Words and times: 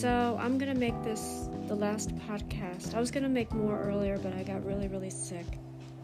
So 0.00 0.38
I'm 0.40 0.58
gonna 0.58 0.76
make 0.76 0.94
this 1.02 1.48
the 1.66 1.74
last 1.74 2.14
podcast. 2.18 2.94
I 2.94 3.00
was 3.00 3.10
gonna 3.10 3.28
make 3.28 3.52
more 3.52 3.82
earlier, 3.82 4.16
but 4.16 4.32
I 4.32 4.44
got 4.44 4.64
really, 4.64 4.86
really 4.86 5.10
sick. 5.10 5.44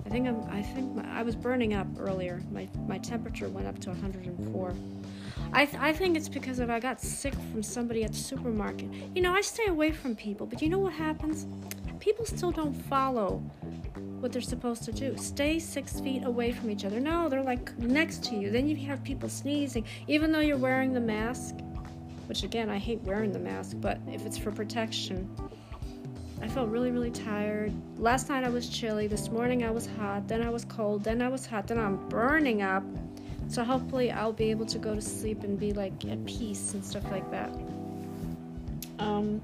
I 0.05 0.09
think 0.09 0.27
I'm. 0.27 0.43
I 0.51 0.63
think 0.63 0.97
my, 0.97 1.21
I 1.21 1.23
was 1.23 1.37
burning 1.37 1.75
up 1.75 1.87
earlier. 1.97 2.43
My 2.51 2.69
my 2.89 2.99
temperature 2.99 3.49
went 3.49 3.69
up 3.69 3.79
to 3.83 3.91
104. 3.91 4.75
I 5.53 5.65
th- 5.65 5.81
I 5.81 5.93
think 5.93 6.17
it's 6.17 6.29
because 6.29 6.59
of 6.59 6.71
I 6.71 6.81
got 6.81 7.01
sick 7.01 7.35
from 7.53 7.63
somebody 7.63 8.03
at 8.03 8.11
the 8.11 8.19
supermarket. 8.19 8.89
You 9.15 9.23
know, 9.23 9.33
I 9.33 9.43
stay 9.43 9.67
away 9.67 9.93
from 9.93 10.17
people, 10.17 10.45
but 10.45 10.61
you 10.61 10.69
know 10.71 10.81
what 10.81 10.95
happens? 10.95 11.47
People 12.01 12.25
still 12.25 12.51
don't 12.51 12.75
follow 12.75 13.45
what 14.19 14.33
they're 14.33 14.43
supposed 14.43 14.83
to 14.87 14.93
do. 14.93 15.17
Stay 15.17 15.61
six 15.61 16.01
feet 16.01 16.25
away 16.25 16.51
from 16.51 16.69
each 16.69 16.85
other. 16.85 16.99
No, 16.99 17.29
they're 17.29 17.45
like 17.45 17.79
next 17.79 18.25
to 18.25 18.35
you. 18.35 18.51
Then 18.51 18.67
you 18.67 18.75
have 18.89 19.05
people 19.05 19.29
sneezing, 19.29 19.85
even 20.09 20.33
though 20.33 20.41
you're 20.41 20.57
wearing 20.57 20.93
the 20.93 21.01
mask. 21.01 21.55
Which 22.27 22.43
again, 22.43 22.71
I 22.71 22.79
hate 22.79 23.01
wearing 23.03 23.33
the 23.33 23.39
mask, 23.39 23.77
but 23.81 23.99
if 24.09 24.25
it's 24.25 24.39
for 24.39 24.51
protection, 24.51 25.29
I 26.41 26.49
felt 26.49 26.69
really, 26.69 26.91
really 26.91 27.11
tired. 27.11 27.73
Last 27.99 28.29
night 28.29 28.45
I 28.45 28.49
was 28.49 28.69
chilly. 28.69 29.07
This 29.07 29.31
morning 29.31 29.65
I 29.65 29.71
was 29.71 29.89
hot. 29.99 30.29
Then 30.29 30.43
I 30.43 30.51
was 30.51 30.65
cold. 30.65 31.05
Then 31.05 31.23
I 31.23 31.29
was 31.29 31.47
hot. 31.47 31.67
Then 31.67 31.79
I'm 31.79 32.09
burning 32.09 32.63
up. 32.63 32.85
So 33.49 33.63
hopefully 33.63 34.11
I'll 34.11 34.33
be 34.33 34.51
able 34.51 34.67
to 34.67 34.79
go 34.79 34.95
to 34.95 35.01
sleep 35.01 35.43
and 35.43 35.59
be 35.59 35.73
like 35.73 36.05
at 36.05 36.25
peace 36.27 36.75
and 36.75 36.85
stuff 36.85 37.05
like 37.11 37.31
that. 37.31 37.51
Um, 38.99 39.41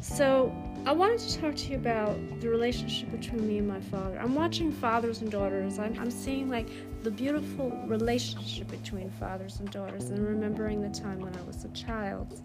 so 0.00 0.54
I 0.86 0.92
wanted 0.92 1.18
to 1.20 1.40
talk 1.40 1.56
to 1.56 1.70
you 1.70 1.76
about 1.76 2.16
the 2.40 2.48
relationship 2.48 3.10
between 3.10 3.48
me 3.48 3.58
and 3.58 3.66
my 3.66 3.80
father. 3.80 4.18
I'm 4.18 4.34
watching 4.34 4.70
fathers 4.70 5.22
and 5.22 5.30
daughters. 5.30 5.78
I'm, 5.78 5.98
I'm 5.98 6.10
seeing 6.10 6.50
like 6.50 6.68
the 7.04 7.10
beautiful 7.10 7.70
relationship 7.86 8.66
between 8.70 9.10
fathers 9.10 9.60
and 9.60 9.70
daughters 9.70 10.08
and 10.08 10.26
remembering 10.26 10.80
the 10.80 10.88
time 10.88 11.18
when 11.20 11.36
I 11.36 11.42
was 11.42 11.62
a 11.66 11.68
child. 11.68 12.40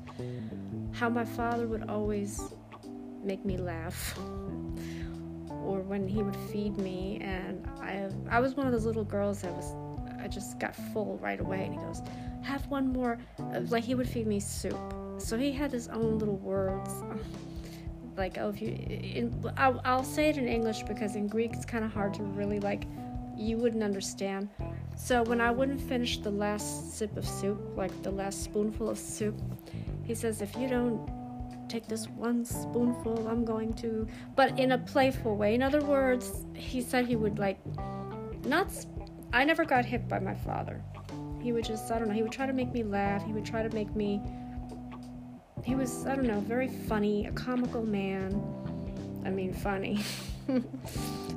How 0.91 1.07
my 1.07 1.23
father 1.23 1.65
would 1.65 1.89
always 1.89 2.41
make 3.23 3.45
me 3.45 3.55
laugh. 3.55 4.19
Or 5.49 5.79
when 5.79 6.09
he 6.09 6.21
would 6.21 6.35
feed 6.51 6.77
me 6.77 7.19
and 7.21 7.65
I 7.81 8.09
I 8.29 8.41
was 8.41 8.55
one 8.55 8.65
of 8.65 8.73
those 8.73 8.85
little 8.85 9.05
girls 9.05 9.41
that 9.43 9.53
was 9.53 9.73
I 10.21 10.27
just 10.27 10.59
got 10.59 10.75
full 10.75 11.17
right 11.21 11.39
away 11.39 11.63
and 11.63 11.73
he 11.73 11.79
goes, 11.79 12.01
"Have 12.43 12.67
one 12.67 12.91
more." 12.91 13.17
Uh, 13.39 13.61
like 13.69 13.85
he 13.85 13.95
would 13.95 14.09
feed 14.09 14.27
me 14.27 14.41
soup. 14.41 14.77
So 15.19 15.37
he 15.37 15.53
had 15.53 15.71
his 15.71 15.87
own 15.87 16.19
little 16.19 16.37
words 16.37 16.91
like 18.17 18.37
oh 18.37 18.49
if 18.49 18.61
you 18.61 18.67
in, 18.67 19.33
I'll, 19.55 19.79
I'll 19.85 20.03
say 20.03 20.27
it 20.27 20.37
in 20.37 20.45
english 20.45 20.83
because 20.83 21.15
in 21.15 21.27
greek 21.27 21.53
it's 21.53 21.63
kind 21.63 21.85
of 21.85 21.93
hard 21.93 22.13
to 22.15 22.23
really 22.23 22.59
like 22.59 22.83
you 23.39 23.57
wouldn't 23.57 23.83
understand 23.83 24.49
so 24.95 25.23
when 25.23 25.39
i 25.39 25.49
wouldn't 25.49 25.79
finish 25.79 26.17
the 26.19 26.29
last 26.29 26.97
sip 26.97 27.15
of 27.17 27.25
soup 27.25 27.59
like 27.75 27.91
the 28.03 28.11
last 28.11 28.43
spoonful 28.43 28.89
of 28.89 28.97
soup 28.97 29.39
he 30.03 30.13
says 30.13 30.41
if 30.41 30.55
you 30.55 30.67
don't 30.67 31.09
take 31.69 31.87
this 31.87 32.07
one 32.09 32.43
spoonful 32.43 33.27
i'm 33.27 33.45
going 33.45 33.73
to 33.73 34.07
but 34.35 34.57
in 34.59 34.71
a 34.73 34.77
playful 34.77 35.35
way 35.35 35.53
in 35.53 35.61
other 35.61 35.81
words 35.81 36.45
he 36.55 36.81
said 36.81 37.05
he 37.05 37.15
would 37.15 37.37
like 37.37 37.59
not 38.45 38.67
i 39.33 39.43
never 39.43 39.63
got 39.63 39.85
hit 39.85 40.07
by 40.07 40.19
my 40.19 40.33
father 40.33 40.83
he 41.41 41.51
would 41.51 41.63
just 41.63 41.91
i 41.91 41.99
don't 41.99 42.07
know 42.07 42.13
he 42.13 42.23
would 42.23 42.31
try 42.31 42.45
to 42.45 42.53
make 42.53 42.73
me 42.73 42.83
laugh 42.83 43.23
he 43.25 43.31
would 43.31 43.45
try 43.45 43.61
to 43.61 43.73
make 43.75 43.95
me 43.95 44.21
he 45.63 45.75
was, 45.75 46.05
I 46.05 46.15
don't 46.15 46.25
know, 46.27 46.39
very 46.39 46.67
funny, 46.67 47.27
a 47.27 47.31
comical 47.31 47.83
man. 47.83 48.41
I 49.25 49.29
mean, 49.29 49.53
funny. 49.53 49.99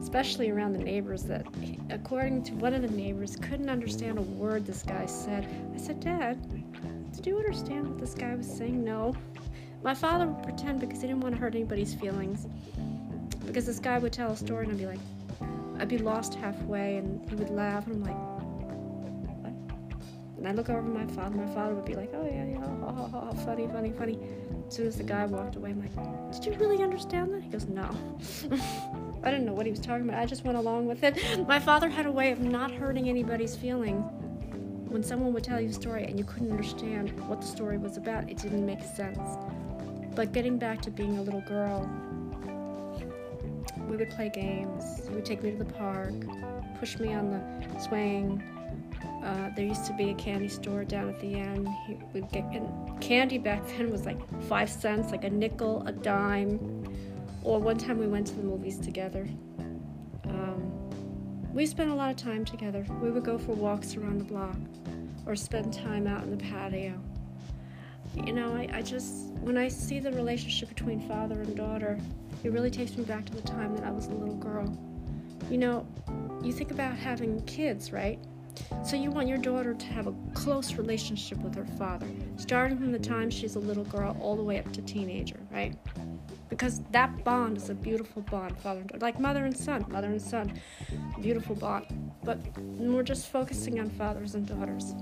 Especially 0.00 0.50
around 0.50 0.72
the 0.72 0.78
neighbors 0.78 1.22
that, 1.24 1.46
according 1.90 2.42
to 2.44 2.52
one 2.54 2.74
of 2.74 2.82
the 2.82 2.88
neighbors, 2.88 3.36
couldn't 3.36 3.68
understand 3.68 4.18
a 4.18 4.22
word 4.22 4.66
this 4.66 4.82
guy 4.82 5.06
said. 5.06 5.46
I 5.74 5.78
said, 5.78 6.00
Dad, 6.00 6.38
did 7.12 7.26
you 7.26 7.36
understand 7.36 7.88
what 7.88 7.98
this 7.98 8.14
guy 8.14 8.34
was 8.34 8.46
saying? 8.46 8.84
No. 8.84 9.14
My 9.82 9.94
father 9.94 10.26
would 10.26 10.42
pretend 10.42 10.80
because 10.80 11.00
he 11.00 11.08
didn't 11.08 11.22
want 11.22 11.34
to 11.34 11.40
hurt 11.40 11.54
anybody's 11.54 11.94
feelings. 11.94 12.46
Because 13.46 13.66
this 13.66 13.78
guy 13.78 13.98
would 13.98 14.12
tell 14.12 14.32
a 14.32 14.36
story 14.36 14.64
and 14.64 14.72
I'd 14.72 14.78
be 14.78 14.86
like, 14.86 15.00
I'd 15.78 15.88
be 15.88 15.98
lost 15.98 16.34
halfway 16.34 16.96
and 16.96 17.28
he 17.28 17.34
would 17.34 17.50
laugh 17.50 17.86
and 17.86 17.96
I'm 17.96 18.04
like, 18.04 18.32
and 20.42 20.48
I 20.48 20.52
look 20.54 20.70
over 20.70 20.82
my 20.82 21.06
father. 21.06 21.36
My 21.36 21.54
father 21.54 21.72
would 21.72 21.84
be 21.84 21.94
like, 21.94 22.10
"Oh 22.14 22.24
yeah, 22.24 22.44
yeah, 22.44 22.58
ha, 22.58 22.92
ha, 22.92 23.08
ha, 23.08 23.32
funny, 23.44 23.68
funny, 23.68 23.92
funny." 23.92 24.18
As 24.66 24.74
soon 24.74 24.88
as 24.88 24.96
the 24.96 25.04
guy 25.04 25.24
walked 25.24 25.54
away, 25.54 25.70
I'm 25.70 25.80
like, 25.80 26.32
"Did 26.32 26.44
you 26.44 26.58
really 26.58 26.82
understand 26.82 27.32
that?" 27.32 27.44
He 27.44 27.48
goes, 27.48 27.68
"No." 27.68 27.88
I 29.22 29.30
didn't 29.30 29.46
know 29.46 29.52
what 29.52 29.66
he 29.66 29.70
was 29.70 29.80
talking 29.80 30.08
about. 30.08 30.20
I 30.20 30.26
just 30.26 30.44
went 30.44 30.58
along 30.58 30.86
with 30.86 31.04
it. 31.04 31.46
My 31.46 31.58
father 31.58 31.88
had 31.88 32.06
a 32.06 32.12
way 32.12 32.32
of 32.32 32.40
not 32.40 32.72
hurting 32.72 33.08
anybody's 33.08 33.54
feelings. 33.54 34.04
When 34.88 35.02
someone 35.02 35.32
would 35.32 35.44
tell 35.44 35.60
you 35.60 35.68
a 35.68 35.72
story 35.72 36.04
and 36.04 36.18
you 36.18 36.24
couldn't 36.24 36.50
understand 36.50 37.18
what 37.28 37.40
the 37.40 37.46
story 37.46 37.78
was 37.78 37.96
about, 37.96 38.28
it 38.28 38.36
didn't 38.36 38.66
make 38.66 38.82
sense. 38.82 39.38
But 40.14 40.32
getting 40.32 40.58
back 40.58 40.82
to 40.82 40.90
being 40.90 41.18
a 41.18 41.22
little 41.22 41.40
girl, 41.42 41.88
we 43.88 43.96
would 43.96 44.10
play 44.10 44.28
games. 44.28 45.06
He 45.08 45.14
would 45.14 45.24
take 45.24 45.42
me 45.42 45.52
to 45.52 45.56
the 45.56 45.64
park, 45.64 46.12
push 46.78 46.98
me 46.98 47.14
on 47.14 47.30
the 47.30 47.80
swing, 47.80 48.42
uh, 49.22 49.50
there 49.54 49.64
used 49.64 49.84
to 49.86 49.92
be 49.92 50.10
a 50.10 50.14
candy 50.14 50.48
store 50.48 50.84
down 50.84 51.08
at 51.08 51.20
the 51.20 51.34
end. 51.34 51.68
He 51.86 51.96
would 52.12 52.28
get 52.30 52.44
candy 53.00 53.38
back 53.38 53.66
then 53.68 53.90
was 53.90 54.04
like 54.04 54.18
five 54.44 54.68
cents, 54.68 55.12
like 55.12 55.24
a 55.24 55.30
nickel, 55.30 55.82
a 55.86 55.92
dime. 55.92 56.58
Or 57.44 57.58
one 57.58 57.78
time 57.78 57.98
we 57.98 58.06
went 58.06 58.26
to 58.28 58.34
the 58.34 58.42
movies 58.42 58.78
together. 58.78 59.28
Um, 60.24 60.72
we 61.52 61.66
spent 61.66 61.90
a 61.90 61.94
lot 61.94 62.10
of 62.10 62.16
time 62.16 62.44
together. 62.44 62.86
We 63.00 63.10
would 63.10 63.24
go 63.24 63.38
for 63.38 63.52
walks 63.52 63.96
around 63.96 64.18
the 64.18 64.24
block 64.24 64.56
or 65.26 65.36
spend 65.36 65.72
time 65.72 66.06
out 66.06 66.22
in 66.22 66.30
the 66.30 66.42
patio. 66.42 67.00
You 68.26 68.32
know, 68.32 68.54
I, 68.54 68.68
I 68.72 68.82
just, 68.82 69.32
when 69.40 69.56
I 69.56 69.68
see 69.68 69.98
the 69.98 70.12
relationship 70.12 70.68
between 70.68 71.00
father 71.08 71.40
and 71.40 71.56
daughter, 71.56 71.98
it 72.44 72.52
really 72.52 72.70
takes 72.70 72.96
me 72.96 73.04
back 73.04 73.24
to 73.26 73.32
the 73.32 73.42
time 73.42 73.74
that 73.76 73.84
I 73.84 73.90
was 73.90 74.06
a 74.06 74.10
little 74.10 74.34
girl. 74.36 74.76
You 75.50 75.58
know, 75.58 75.86
you 76.42 76.52
think 76.52 76.70
about 76.70 76.96
having 76.96 77.42
kids, 77.44 77.92
right? 77.92 78.18
So 78.84 78.96
you 78.96 79.10
want 79.10 79.28
your 79.28 79.38
daughter 79.38 79.74
to 79.74 79.86
have 79.86 80.06
a 80.06 80.14
close 80.34 80.74
relationship 80.74 81.38
with 81.38 81.54
her 81.54 81.64
father, 81.78 82.06
starting 82.36 82.78
from 82.78 82.92
the 82.92 82.98
time 82.98 83.30
she's 83.30 83.56
a 83.56 83.60
little 83.60 83.84
girl 83.84 84.16
all 84.20 84.36
the 84.36 84.42
way 84.42 84.58
up 84.58 84.70
to 84.72 84.82
teenager, 84.82 85.40
right? 85.50 85.74
Because 86.52 86.82
that 86.90 87.24
bond 87.24 87.56
is 87.56 87.70
a 87.70 87.74
beautiful 87.74 88.20
bond, 88.20 88.58
father 88.58 88.80
and 88.80 88.88
daughter, 88.90 89.00
like 89.00 89.18
mother 89.18 89.46
and 89.46 89.56
son, 89.56 89.86
mother 89.88 90.08
and 90.08 90.20
son, 90.20 90.52
beautiful 91.18 91.56
bond. 91.56 91.86
But 92.22 92.40
we're 92.58 93.02
just 93.02 93.28
focusing 93.28 93.80
on 93.80 93.88
fathers 93.88 94.34
and 94.34 94.46
daughters. 94.46 94.94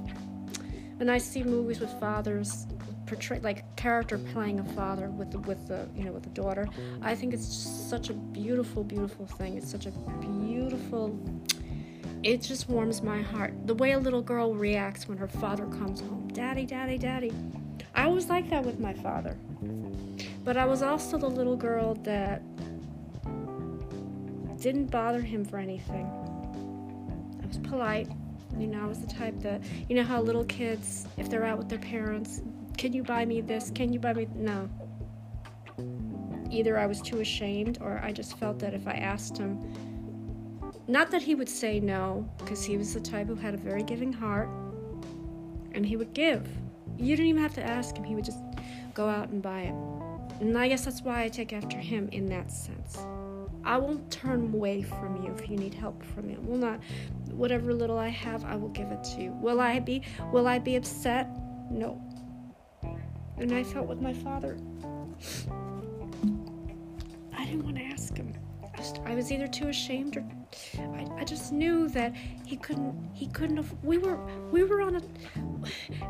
When 0.99 1.11
I 1.11 1.19
see 1.19 1.43
movies 1.43 1.81
with 1.81 1.93
fathers 1.99 2.69
portray 3.05 3.41
like 3.41 3.65
character 3.75 4.17
playing 4.17 4.61
a 4.61 4.65
father 4.75 5.11
with 5.11 5.33
the 5.33 5.41
with 5.41 5.67
the 5.67 5.89
you 5.97 6.05
know 6.05 6.13
with 6.13 6.23
the 6.23 6.31
daughter, 6.31 6.69
I 7.03 7.17
think 7.17 7.35
it's 7.35 7.53
such 7.53 8.11
a 8.11 8.15
beautiful, 8.15 8.85
beautiful 8.85 9.27
thing. 9.27 9.57
It's 9.57 9.73
such 9.73 9.87
a 9.87 9.91
beautiful 10.21 11.19
it 12.23 12.43
just 12.43 12.69
warms 12.69 13.03
my 13.03 13.23
heart. 13.23 13.55
The 13.67 13.75
way 13.75 13.91
a 13.91 13.99
little 13.99 14.23
girl 14.23 14.55
reacts 14.55 15.09
when 15.09 15.19
her 15.19 15.27
father 15.27 15.67
comes 15.67 15.99
home 15.99 16.29
Daddy, 16.33 16.65
Daddy, 16.65 16.97
Daddy. 16.97 17.33
I 17.93 18.07
was 18.07 18.29
like 18.29 18.49
that 18.51 18.65
with 18.65 18.79
my 18.79 18.93
father. 18.93 19.37
But 20.45 20.57
I 20.57 20.65
was 20.65 20.83
also 20.83 21.19
the 21.19 21.29
little 21.29 21.57
girl 21.57 21.95
that 22.03 22.43
didn't 24.61 24.91
bother 24.91 25.21
him 25.21 25.45
for 25.45 25.59
anything. 25.59 26.07
I 27.43 27.47
was 27.47 27.59
polite. 27.59 28.09
You 28.59 28.67
know, 28.67 28.83
I 28.83 28.87
was 28.87 28.99
the 29.01 29.07
type 29.07 29.39
that, 29.41 29.63
you 29.89 29.97
know, 29.97 30.03
how 30.03 30.21
little 30.21 30.45
kids, 30.45 31.07
if 31.17 31.31
they're 31.31 31.45
out 31.45 31.57
with 31.57 31.69
their 31.69 31.79
parents, 31.79 32.43
can 32.77 32.93
you 32.93 33.03
buy 33.03 33.25
me 33.25 33.41
this? 33.41 33.71
Can 33.75 33.93
you 33.93 34.01
buy 34.01 34.13
me? 34.13 34.27
No. 34.35 34.69
Either 36.51 36.79
I 36.79 36.87
was 36.87 37.01
too 37.01 37.21
ashamed 37.21 37.79
or 37.81 38.01
I 38.03 38.13
just 38.13 38.37
felt 38.39 38.59
that 38.59 38.75
if 38.75 38.87
I 38.87 38.95
asked 38.95 39.39
him, 39.39 39.59
not 40.89 41.11
that 41.13 41.23
he 41.23 41.35
would 41.37 41.49
say 41.49 41.79
no, 41.79 42.29
because 42.39 42.65
he 42.65 42.77
was 42.77 42.93
the 42.93 43.01
type 43.01 43.29
who 43.29 43.37
had 43.37 43.55
a 43.55 43.57
very 43.57 43.85
giving 43.85 44.13
heart, 44.13 44.49
and 45.73 45.87
he 45.87 45.97
would 45.97 46.13
give. 46.13 46.49
You 46.99 47.17
didn't 47.17 47.29
even 47.29 47.43
have 47.43 47.55
to 47.55 47.63
ask 47.63 47.97
him, 47.97 48.03
he 48.03 48.17
would 48.17 48.25
just 48.25 48.43
go 48.93 49.09
out 49.09 49.29
and 49.29 49.41
buy 49.41 49.61
it. 49.61 50.00
And 50.41 50.57
I 50.57 50.69
guess 50.69 50.85
that's 50.87 51.03
why 51.03 51.23
I 51.23 51.29
take 51.29 51.53
after 51.53 51.77
him 51.77 52.09
in 52.13 52.27
that 52.27 52.51
sense. 52.51 52.99
I 53.63 53.77
won't 53.77 54.11
turn 54.11 54.55
away 54.55 54.83
from 54.83 55.23
you 55.23 55.35
if 55.35 55.51
you 55.51 55.57
need 55.57 55.75
help 55.75 56.03
from 56.03 56.29
me. 56.29 56.37
I 56.37 56.39
will 56.39 56.57
not 56.57 56.81
whatever 57.31 57.75
little 57.75 57.99
I 57.99 58.09
have, 58.09 58.45
I 58.45 58.57
will 58.57 58.71
give 58.71 58.91
it 58.91 59.05
to 59.05 59.23
you. 59.23 59.33
Will 59.33 59.61
I 59.61 59.79
be 59.81 60.03
will 60.33 60.49
I 60.49 60.59
be 60.59 60.77
upset? 60.77 61.29
No. 61.71 62.03
And 63.37 63.55
I 63.55 63.63
felt 63.63 63.87
with 63.87 64.01
my 64.01 64.15
father. 64.15 64.59
I 67.37 67.45
didn't 67.45 67.65
want 67.65 67.77
to 67.77 67.85
ask 67.85 68.17
him. 68.17 68.35
I 69.05 69.15
was 69.15 69.31
either 69.31 69.47
too 69.47 69.69
ashamed 69.69 70.17
or 70.17 70.25
I, 70.79 71.07
I 71.19 71.25
just 71.25 71.53
knew 71.53 71.89
that 71.89 72.15
he 72.47 72.57
couldn't 72.57 72.95
he 73.13 73.27
couldn't 73.27 73.59
have 73.59 73.75
we 73.83 73.99
were 73.99 74.19
we 74.51 74.65
were 74.65 74.81
on 74.81 74.97
a 74.97 75.03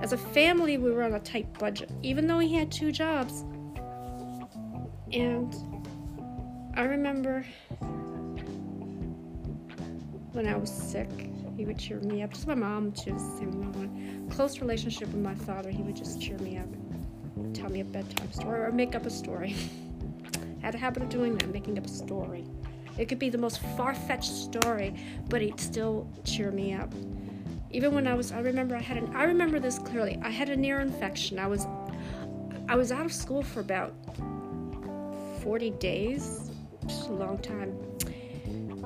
as 0.00 0.12
a 0.12 0.16
family 0.16 0.78
we 0.78 0.92
were 0.92 1.02
on 1.02 1.14
a 1.14 1.20
tight 1.20 1.52
budget 1.58 1.90
even 2.02 2.28
though 2.28 2.38
he 2.38 2.54
had 2.54 2.70
two 2.70 2.92
jobs 2.92 3.44
and 5.12 5.54
I 6.74 6.84
remember 6.84 7.44
when 10.32 10.46
I 10.46 10.56
was 10.56 10.70
sick 10.70 11.08
He 11.56 11.66
would 11.66 11.78
cheer 11.78 12.00
me 12.00 12.22
up. 12.22 12.32
Just 12.32 12.46
my 12.46 12.54
mom, 12.54 12.94
she 12.94 13.10
the 13.10 13.18
same 13.18 13.72
one. 13.72 14.28
Close 14.30 14.60
relationship 14.60 15.08
with 15.08 15.22
my 15.22 15.34
father. 15.34 15.70
He 15.70 15.82
would 15.82 15.96
just 15.96 16.20
cheer 16.22 16.38
me 16.38 16.58
up, 16.58 16.68
tell 17.52 17.68
me 17.68 17.80
a 17.80 17.84
bedtime 17.84 18.32
story, 18.32 18.60
or 18.60 18.72
make 18.72 18.94
up 18.94 19.04
a 19.04 19.10
story. 19.10 19.54
I 20.34 20.62
Had 20.64 20.74
a 20.74 20.78
habit 20.78 21.02
of 21.02 21.08
doing 21.08 21.36
that, 21.38 21.52
making 21.52 21.76
up 21.76 21.86
a 21.86 21.88
story. 21.88 22.44
It 22.98 23.08
could 23.08 23.18
be 23.18 23.30
the 23.30 23.38
most 23.38 23.60
far-fetched 23.76 24.32
story, 24.32 24.94
but 25.28 25.40
he'd 25.40 25.58
still 25.58 26.08
cheer 26.24 26.50
me 26.50 26.74
up. 26.74 26.92
Even 27.70 27.94
when 27.94 28.06
I 28.06 28.14
was, 28.14 28.32
I 28.32 28.40
remember 28.40 28.76
I 28.76 28.80
had 28.80 28.96
an, 28.96 29.14
I 29.14 29.24
remember 29.24 29.58
this 29.58 29.78
clearly. 29.78 30.18
I 30.22 30.30
had 30.30 30.48
an 30.48 30.64
ear 30.64 30.80
infection. 30.80 31.38
I 31.38 31.46
was, 31.46 31.66
I 32.68 32.74
was 32.74 32.92
out 32.92 33.06
of 33.06 33.12
school 33.12 33.42
for 33.42 33.60
about 33.60 33.94
40 35.42 35.70
days, 35.70 36.50
just 36.86 37.08
a 37.08 37.12
long 37.12 37.38
time. 37.38 37.76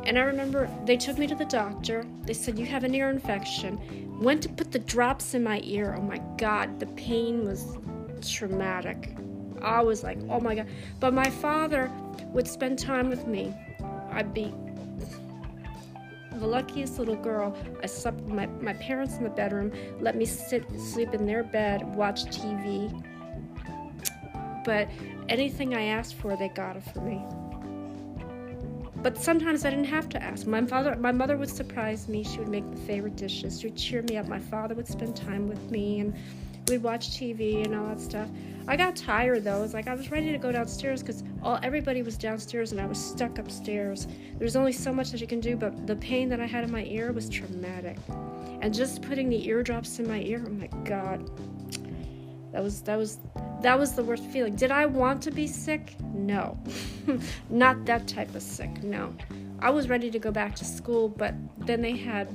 And 0.07 0.19
I 0.19 0.23
remember 0.23 0.69
they 0.85 0.97
took 0.97 1.17
me 1.19 1.27
to 1.27 1.35
the 1.35 1.47
doctor. 1.47 2.07
They 2.25 2.35
said, 2.35 2.59
You 2.59 2.67
have 2.67 2.85
an 2.85 2.95
ear 2.95 3.11
infection. 3.11 4.21
Went 4.21 4.43
to 4.43 4.49
put 4.49 4.71
the 4.71 4.79
drops 4.79 5.35
in 5.35 5.43
my 5.43 5.61
ear. 5.65 5.95
Oh 5.99 6.03
my 6.03 6.19
God, 6.37 6.79
the 6.79 6.87
pain 6.89 7.45
was 7.45 7.79
traumatic. 8.21 9.17
I 9.63 9.83
was 9.83 10.03
like, 10.03 10.19
Oh 10.29 10.41
my 10.41 10.55
God. 10.55 10.67
But 11.01 11.15
my 11.15 11.31
father 11.31 11.91
would 12.29 12.47
spend 12.47 12.79
time 12.79 13.09
with 13.09 13.27
me. 13.27 13.55
I'd 14.11 14.35
be 14.35 14.53
the 16.39 16.47
luckiest 16.47 16.99
little 16.99 17.17
girl. 17.17 17.57
I 17.83 17.87
slept 17.87 18.21
with 18.21 18.35
my, 18.35 18.47
my 18.47 18.75
parents 18.75 19.17
in 19.17 19.25
the 19.25 19.31
bedroom, 19.31 19.73
let 20.01 20.17
me 20.17 20.25
sit 20.25 20.65
sleep 20.79 21.15
in 21.15 21.27
their 21.27 21.45
bed, 21.45 21.83
watch 21.95 22.25
TV. 22.27 22.91
But 24.65 24.89
anything 25.29 25.75
I 25.75 25.85
asked 25.85 26.15
for, 26.15 26.37
they 26.37 26.49
got 26.49 26.77
it 26.77 26.83
for 26.93 27.01
me. 27.01 27.23
But 29.03 29.19
sometimes 29.19 29.65
I 29.65 29.71
didn't 29.71 29.85
have 29.87 30.09
to 30.11 30.23
ask. 30.23 30.47
My 30.47 30.65
father, 30.65 30.97
my 30.97 31.13
mother 31.13 31.37
would 31.37 31.51
surprise 31.51 32.09
me. 32.09 32.25
She 32.25 32.39
would 32.39 32.49
make 32.49 32.69
the 32.71 32.79
favorite 32.79 33.17
dishes. 33.17 33.61
She 33.61 33.67
would 33.67 33.77
cheer 33.77 34.03
me 34.03 34.17
up. 34.17 34.29
My 34.29 34.39
father 34.39 34.75
would 34.75 34.89
spend 34.89 35.15
time 35.15 35.47
with 35.47 35.71
me, 35.71 36.01
and 36.01 36.15
we'd 36.69 36.83
watch 36.83 37.11
TV 37.11 37.65
and 37.65 37.75
all 37.75 37.87
that 37.89 38.01
stuff. 38.01 38.29
I 38.67 38.77
got 38.77 38.97
tired 38.97 39.45
though. 39.45 39.59
It 39.59 39.63
was 39.63 39.75
like 39.75 39.89
I 39.89 39.95
was 39.95 40.11
ready 40.11 40.33
to 40.33 40.39
go 40.39 40.51
downstairs 40.51 41.03
because 41.03 41.23
all 41.43 41.59
everybody 41.63 42.03
was 42.03 42.17
downstairs 42.17 42.73
and 42.73 42.81
I 42.81 42.87
was 42.87 42.99
stuck 42.99 43.39
upstairs. 43.39 44.07
There's 44.39 44.57
only 44.57 44.73
so 44.73 44.93
much 44.93 45.11
that 45.11 45.21
you 45.21 45.27
can 45.27 45.41
do, 45.41 45.57
but 45.57 45.87
the 45.87 45.97
pain 45.97 46.29
that 46.31 46.41
I 46.41 46.47
had 46.47 46.65
in 46.65 46.73
my 46.73 46.85
ear 46.85 47.13
was 47.13 47.29
traumatic. 47.29 47.99
And 48.63 48.73
just 48.73 49.03
putting 49.03 49.29
the 49.29 49.47
eardrops 49.47 49.99
in 49.99 50.09
my 50.09 50.21
ear, 50.21 50.43
oh 50.47 50.51
my 50.51 50.69
god, 50.85 51.29
that 52.53 52.63
was 52.63 52.81
that 52.83 52.97
was 52.97 53.19
that 53.65 53.79
was 53.79 53.95
the 53.95 54.05
worst 54.05 54.25
feeling. 54.25 54.55
Did 54.55 54.71
I 54.71 54.85
want 54.85 55.23
to 55.23 55.31
be 55.31 55.47
sick? 55.47 55.97
No. 56.13 56.59
Not 57.49 57.87
that 57.87 58.07
type 58.07 58.35
of 58.35 58.43
sick, 58.43 58.83
no. 58.83 59.15
I 59.59 59.71
was 59.71 59.89
ready 59.89 60.11
to 60.11 60.19
go 60.19 60.31
back 60.31 60.55
to 60.57 60.67
school, 60.67 61.09
but 61.09 61.35
then 61.57 61.81
they 61.81 61.97
had 61.97 62.29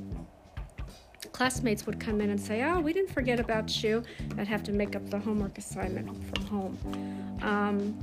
classmates 1.31 1.85
would 1.85 1.99
come 1.99 2.19
in 2.19 2.31
and 2.31 2.41
say, 2.41 2.63
Oh, 2.63 2.79
we 2.79 2.93
didn't 2.93 3.11
forget 3.11 3.39
about 3.39 3.83
you. 3.83 4.01
I'd 4.39 4.47
have 4.47 4.63
to 4.63 4.71
make 4.71 4.95
up 4.95 5.07
the 5.11 5.19
homework 5.19 5.59
assignment 5.59 6.09
from 6.29 6.45
home. 6.47 7.39
Um, 7.43 7.95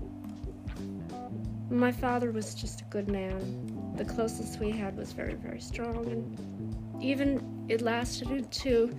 my 1.68 1.90
father 1.90 2.30
was 2.30 2.54
just 2.54 2.82
a 2.82 2.84
good 2.84 3.08
man. 3.08 3.92
The 3.96 4.04
closest 4.04 4.60
we 4.60 4.70
had 4.70 4.96
was 4.96 5.12
very, 5.12 5.34
very 5.34 5.60
strong, 5.60 6.06
and 6.06 7.02
even 7.02 7.66
it 7.68 7.82
lasted 7.82 8.30
into 8.30 8.96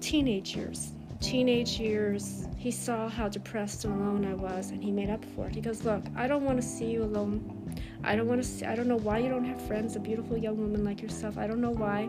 teenage 0.00 0.56
years 0.56 0.92
teenage 1.20 1.80
years, 1.80 2.46
he 2.56 2.70
saw 2.70 3.08
how 3.08 3.28
depressed 3.28 3.84
and 3.84 3.94
alone 3.94 4.24
I 4.24 4.34
was, 4.34 4.70
and 4.70 4.82
he 4.82 4.90
made 4.90 5.10
up 5.10 5.24
for 5.34 5.46
it. 5.46 5.54
He 5.54 5.60
goes, 5.60 5.84
"Look, 5.84 6.04
I 6.16 6.26
don't 6.26 6.44
want 6.44 6.60
to 6.60 6.66
see 6.66 6.90
you 6.90 7.02
alone. 7.02 7.74
I 8.04 8.16
don't 8.16 8.28
want 8.28 8.42
to 8.42 8.48
see. 8.48 8.64
I 8.64 8.74
don't 8.74 8.88
know 8.88 8.98
why 8.98 9.18
you 9.18 9.28
don't 9.28 9.44
have 9.44 9.60
friends. 9.62 9.96
A 9.96 10.00
beautiful 10.00 10.36
young 10.36 10.58
woman 10.58 10.84
like 10.84 11.02
yourself. 11.02 11.38
I 11.38 11.46
don't 11.46 11.60
know 11.60 11.70
why." 11.70 12.04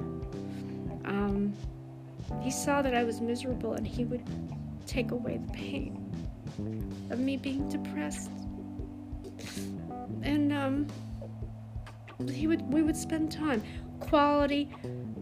Um, 1.06 1.54
he 2.42 2.52
saw 2.52 2.82
that 2.82 2.94
I 2.94 3.04
was 3.04 3.22
miserable, 3.22 3.74
and 3.74 3.88
he 3.88 4.06
would 4.06 4.24
take 4.86 5.12
away 5.12 5.38
the 5.38 5.52
pain 5.54 6.06
of 7.10 7.20
me 7.20 7.38
being 7.38 7.68
depressed. 7.68 8.30
And 10.22 10.54
um, 10.54 10.88
he 12.32 12.48
would. 12.48 12.62
We 12.72 12.84
would 12.84 12.98
spend 12.98 13.32
time, 13.32 13.64
quality, 14.00 14.70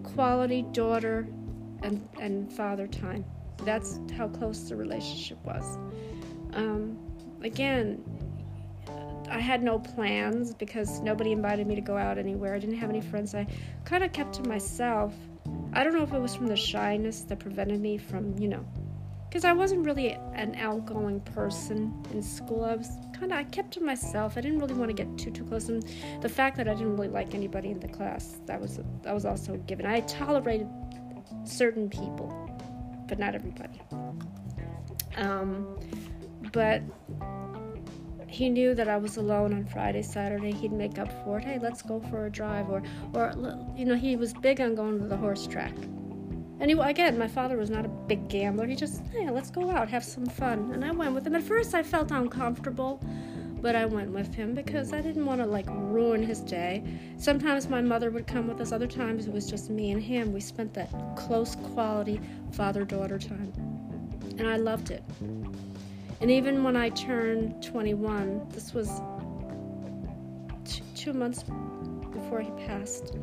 quality 0.03 0.63
daughter, 0.73 1.27
and 1.83 2.07
and 2.19 2.51
father 2.51 2.87
time 2.87 3.23
that's 3.63 3.99
how 4.15 4.27
close 4.27 4.69
the 4.69 4.75
relationship 4.75 5.43
was. 5.43 5.77
Um, 6.53 6.97
again, 7.43 8.03
I 9.29 9.39
had 9.39 9.61
no 9.61 9.79
plans 9.79 10.53
because 10.53 11.01
nobody 11.01 11.31
invited 11.31 11.67
me 11.67 11.75
to 11.75 11.81
go 11.81 11.97
out 11.97 12.17
anywhere. 12.17 12.53
I 12.53 12.59
didn't 12.59 12.77
have 12.77 12.89
any 12.89 13.01
friends. 13.01 13.35
I 13.35 13.45
kind 13.83 14.03
of 14.03 14.13
kept 14.13 14.33
to 14.35 14.43
myself. 14.43 15.13
I 15.73 15.83
don't 15.83 15.93
know 15.93 16.03
if 16.03 16.13
it 16.13 16.19
was 16.19 16.35
from 16.35 16.47
the 16.47 16.55
shyness 16.55 17.21
that 17.21 17.39
prevented 17.39 17.81
me 17.81 17.97
from, 17.97 18.37
you 18.37 18.47
know, 18.47 18.65
because 19.27 19.43
I 19.43 19.53
wasn't 19.53 19.85
really 19.85 20.11
an 20.33 20.55
outgoing 20.55 21.19
person 21.19 21.93
in 22.11 22.23
school. 22.23 22.63
I 22.63 22.75
was 22.75 22.89
kind 23.13 23.31
of 23.31 23.37
I 23.37 23.43
kept 23.43 23.71
to 23.71 23.81
myself. 23.81 24.37
I 24.37 24.41
didn't 24.41 24.59
really 24.59 24.75
want 24.75 24.95
to 24.95 25.03
get 25.03 25.17
too 25.17 25.31
too 25.31 25.43
close, 25.43 25.67
and 25.67 25.83
the 26.21 26.29
fact 26.29 26.55
that 26.57 26.67
I 26.67 26.73
didn't 26.73 26.95
really 26.95 27.09
like 27.09 27.35
anybody 27.35 27.69
in 27.69 27.79
the 27.79 27.87
class 27.89 28.39
that 28.45 28.59
was 28.59 28.79
that 29.03 29.13
was 29.13 29.25
also 29.25 29.57
given. 29.67 29.85
I 29.85 29.99
tolerated 30.01 30.67
certain 31.43 31.89
people 31.89 32.46
but 33.07 33.19
not 33.19 33.35
everybody. 33.35 33.81
Um, 35.17 35.79
but 36.51 36.81
he 38.27 38.49
knew 38.49 38.75
that 38.75 38.87
I 38.87 38.97
was 38.97 39.17
alone 39.17 39.53
on 39.53 39.65
Friday, 39.65 40.01
Saturday. 40.01 40.51
He'd 40.51 40.71
make 40.71 40.99
up 40.99 41.11
for 41.23 41.39
it. 41.39 41.45
Hey, 41.45 41.59
let's 41.59 41.81
go 41.81 41.99
for 41.99 42.25
a 42.25 42.29
drive, 42.29 42.69
or, 42.69 42.83
or 43.13 43.33
you 43.75 43.85
know, 43.85 43.95
he 43.95 44.15
was 44.15 44.33
big 44.33 44.61
on 44.61 44.75
going 44.75 44.99
to 44.99 45.07
the 45.07 45.17
horse 45.17 45.47
track. 45.47 45.73
And 46.59 46.71
he, 46.71 46.77
again, 46.77 47.17
my 47.17 47.27
father 47.27 47.55
was 47.57 47.69
not 47.69 47.85
a 47.85 47.89
big 47.89 48.27
gambler. 48.29 48.65
He 48.65 48.75
just, 48.75 49.03
hey, 49.11 49.29
let's 49.29 49.51
go 49.51 49.69
out, 49.69 49.89
have 49.89 50.03
some 50.03 50.25
fun. 50.25 50.71
And 50.73 50.83
I 50.83 50.91
went 50.91 51.13
with 51.13 51.25
him. 51.25 51.35
At 51.35 51.43
first, 51.43 51.75
I 51.75 51.83
felt 51.83 52.11
uncomfortable 52.11 52.99
but 53.61 53.75
I 53.75 53.85
went 53.85 54.11
with 54.11 54.33
him 54.33 54.53
because 54.53 54.93
I 54.93 55.01
didn't 55.01 55.25
want 55.25 55.41
to 55.41 55.47
like 55.47 55.65
ruin 55.67 56.23
his 56.23 56.41
day. 56.41 56.83
Sometimes 57.17 57.67
my 57.67 57.81
mother 57.81 58.11
would 58.11 58.27
come 58.27 58.47
with 58.47 58.61
us, 58.61 58.71
other 58.71 58.87
times 58.87 59.27
it 59.27 59.33
was 59.33 59.49
just 59.49 59.69
me 59.69 59.91
and 59.91 60.01
him. 60.01 60.33
We 60.33 60.39
spent 60.39 60.73
that 60.75 60.89
close 61.15 61.55
quality 61.55 62.19
father 62.51 62.85
daughter 62.85 63.17
time, 63.17 63.51
and 64.37 64.47
I 64.47 64.57
loved 64.57 64.91
it. 64.91 65.03
And 66.19 66.31
even 66.31 66.63
when 66.63 66.75
I 66.75 66.89
turned 66.89 67.61
21, 67.63 68.47
this 68.49 68.73
was 68.73 68.89
t- 70.65 70.81
two 70.95 71.13
months 71.13 71.43
before 72.11 72.41
he 72.41 72.51
passed. 72.65 73.15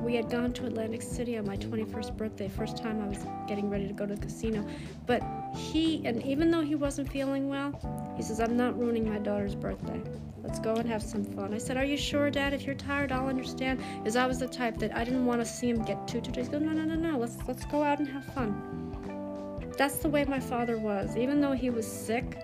We 0.00 0.14
had 0.14 0.30
gone 0.30 0.52
to 0.54 0.66
Atlantic 0.66 1.02
City 1.02 1.36
on 1.36 1.46
my 1.46 1.56
21st 1.56 2.16
birthday, 2.16 2.48
first 2.48 2.76
time 2.76 3.02
I 3.02 3.08
was 3.08 3.18
getting 3.46 3.68
ready 3.68 3.86
to 3.88 3.92
go 3.92 4.06
to 4.06 4.14
the 4.14 4.20
casino. 4.20 4.66
But 5.06 5.22
he, 5.54 6.02
and 6.06 6.22
even 6.22 6.50
though 6.50 6.62
he 6.62 6.76
wasn't 6.76 7.10
feeling 7.10 7.48
well, 7.48 7.72
he 8.16 8.22
says, 8.22 8.40
I'm 8.40 8.56
not 8.56 8.78
ruining 8.78 9.10
my 9.10 9.18
daughter's 9.18 9.54
birthday. 9.54 10.00
Let's 10.42 10.60
go 10.60 10.76
and 10.76 10.88
have 10.88 11.02
some 11.02 11.24
fun. 11.24 11.52
I 11.52 11.58
said, 11.58 11.76
Are 11.76 11.84
you 11.84 11.96
sure, 11.96 12.30
Dad? 12.30 12.54
If 12.54 12.64
you're 12.64 12.74
tired, 12.74 13.12
I'll 13.12 13.26
understand. 13.26 13.82
Because 13.98 14.16
I 14.16 14.26
was 14.26 14.38
the 14.38 14.46
type 14.46 14.78
that 14.78 14.96
I 14.96 15.04
didn't 15.04 15.26
want 15.26 15.42
to 15.42 15.44
see 15.44 15.68
him 15.68 15.84
get 15.84 16.08
too 16.08 16.20
too. 16.22 16.30
He 16.30 16.36
goes, 16.36 16.48
No, 16.48 16.58
no, 16.58 16.84
no, 16.84 16.94
no. 16.94 17.18
Let's 17.18 17.36
let's 17.46 17.66
go 17.66 17.82
out 17.82 17.98
and 17.98 18.08
have 18.08 18.24
fun. 18.24 19.70
That's 19.76 19.98
the 19.98 20.08
way 20.08 20.24
my 20.24 20.40
father 20.40 20.78
was. 20.78 21.16
Even 21.16 21.40
though 21.40 21.52
he 21.52 21.68
was 21.68 21.86
sick, 21.86 22.38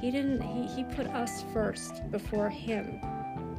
he 0.00 0.10
didn't. 0.10 0.40
He 0.40 0.66
he 0.66 0.84
put 0.84 1.08
us 1.08 1.44
first 1.52 2.10
before 2.10 2.48
him. 2.48 3.00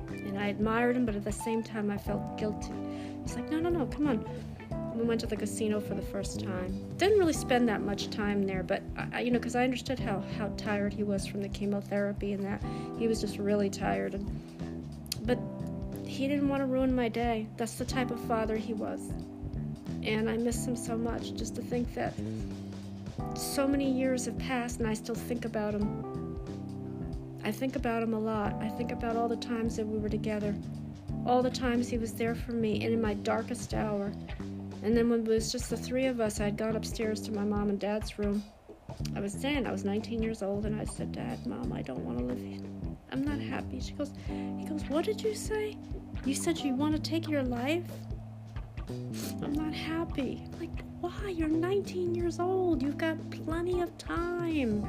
And 0.10 0.40
I 0.40 0.48
admired 0.48 0.96
him, 0.96 1.06
but 1.06 1.16
at 1.16 1.24
the 1.24 1.32
same 1.32 1.62
time, 1.62 1.92
I 1.92 1.98
felt 1.98 2.38
guilty. 2.38 2.74
He's 3.24 3.36
like, 3.36 3.50
No, 3.50 3.60
no, 3.60 3.70
no. 3.70 3.86
Come 3.88 4.08
on 4.08 4.26
we 5.02 5.08
went 5.08 5.22
to 5.22 5.28
the 5.28 5.36
casino 5.36 5.80
for 5.80 5.96
the 5.96 6.02
first 6.02 6.40
time. 6.40 6.86
Didn't 6.98 7.18
really 7.18 7.34
spend 7.34 7.68
that 7.70 7.82
much 7.82 8.10
time 8.10 8.44
there, 8.44 8.64
but 8.64 8.84
I, 9.14 9.22
you 9.22 9.32
know, 9.32 9.40
because 9.40 9.56
I 9.56 9.64
understood 9.64 10.00
how 10.00 10.24
how 10.38 10.50
tired 10.58 10.94
he 10.94 11.04
was 11.04 11.26
from 11.26 11.42
the 11.42 11.50
chemotherapy 11.50 12.34
and 12.34 12.44
that 12.46 12.62
he 13.00 13.08
was 13.08 13.22
just 13.22 13.38
really 13.38 13.70
tired. 13.70 14.14
And 14.14 14.30
but 15.24 15.40
he 16.06 16.28
didn't 16.28 16.50
want 16.50 16.62
to 16.62 16.66
ruin 16.66 16.96
my 16.96 17.10
day. 17.10 17.48
That's 17.58 17.76
the 17.76 17.86
type 17.86 18.12
of 18.12 18.20
father 18.22 18.58
he 18.58 18.74
was, 18.74 19.12
and 20.04 20.30
I 20.30 20.38
miss 20.38 20.66
him 20.66 20.76
so 20.76 20.98
much. 20.98 21.34
Just 21.34 21.56
to 21.56 21.62
think 21.62 21.94
that 21.96 22.14
so 23.36 23.68
many 23.68 23.90
years 23.90 24.26
have 24.26 24.38
passed 24.40 24.80
and 24.80 24.88
I 24.88 24.94
still 24.94 25.16
think 25.16 25.46
about 25.46 25.74
him. 25.74 26.38
I 27.44 27.52
think 27.52 27.76
about 27.76 28.04
him 28.04 28.14
a 28.14 28.20
lot. 28.20 28.54
I 28.62 28.70
think 28.70 28.92
about 28.92 29.16
all 29.16 29.28
the 29.28 29.36
times 29.36 29.76
that 29.78 29.88
we 29.88 29.98
were 29.98 30.10
together, 30.10 30.56
all 31.26 31.42
the 31.42 31.50
times 31.50 31.88
he 31.88 31.98
was 31.98 32.14
there 32.14 32.36
for 32.36 32.52
me, 32.52 32.84
and 32.84 32.94
in 32.94 33.02
my 33.02 33.14
darkest 33.14 33.74
hour. 33.74 34.12
And 34.84 34.98
then 34.98 35.10
when 35.10 35.22
it 35.22 35.28
was 35.28 35.52
just 35.52 35.70
the 35.70 35.78
three 35.78 36.08
of 36.08 36.20
us, 36.20 36.40
I 36.40 36.46
had 36.46 36.58
gone 36.58 36.76
upstairs 36.76 37.22
to 37.22 37.32
my 37.32 37.44
mom 37.44 37.70
and 37.70 37.80
dad's 37.80 38.18
room. 38.18 38.44
I 39.16 39.20
was 39.20 39.34
saying 39.34 39.68
I 39.68 39.72
was 39.72 39.86
19 39.86 40.22
years 40.22 40.42
old, 40.42 40.66
and 40.66 40.80
I 40.80 40.86
said, 40.86 41.12
Dad, 41.12 41.46
Mom, 41.46 41.72
I 41.72 41.82
don't 41.82 42.04
want 42.04 42.18
to 42.20 42.26
live 42.26 42.40
here. 42.40 42.60
I'm 43.12 43.24
not 43.24 43.40
happy. 43.40 43.80
She 43.80 43.94
goes, 43.94 44.12
He 44.28 44.66
goes, 44.66 44.84
What 44.90 45.06
did 45.06 45.22
you 45.22 45.36
say? 45.36 45.78
You 46.26 46.36
said 46.36 46.60
you 46.60 46.76
want 46.76 46.96
to 46.96 47.02
take 47.02 47.28
your 47.28 47.44
life? 47.44 47.84
I'm 49.42 49.54
not 49.54 49.74
happy. 49.74 50.44
I'm 50.54 50.60
like, 50.60 50.84
why? 51.00 51.30
You're 51.30 51.48
19 51.48 52.14
years 52.14 52.40
old. 52.40 52.82
You've 52.84 52.98
got 52.98 53.18
plenty 53.32 53.82
of 53.82 53.98
time. 53.98 54.84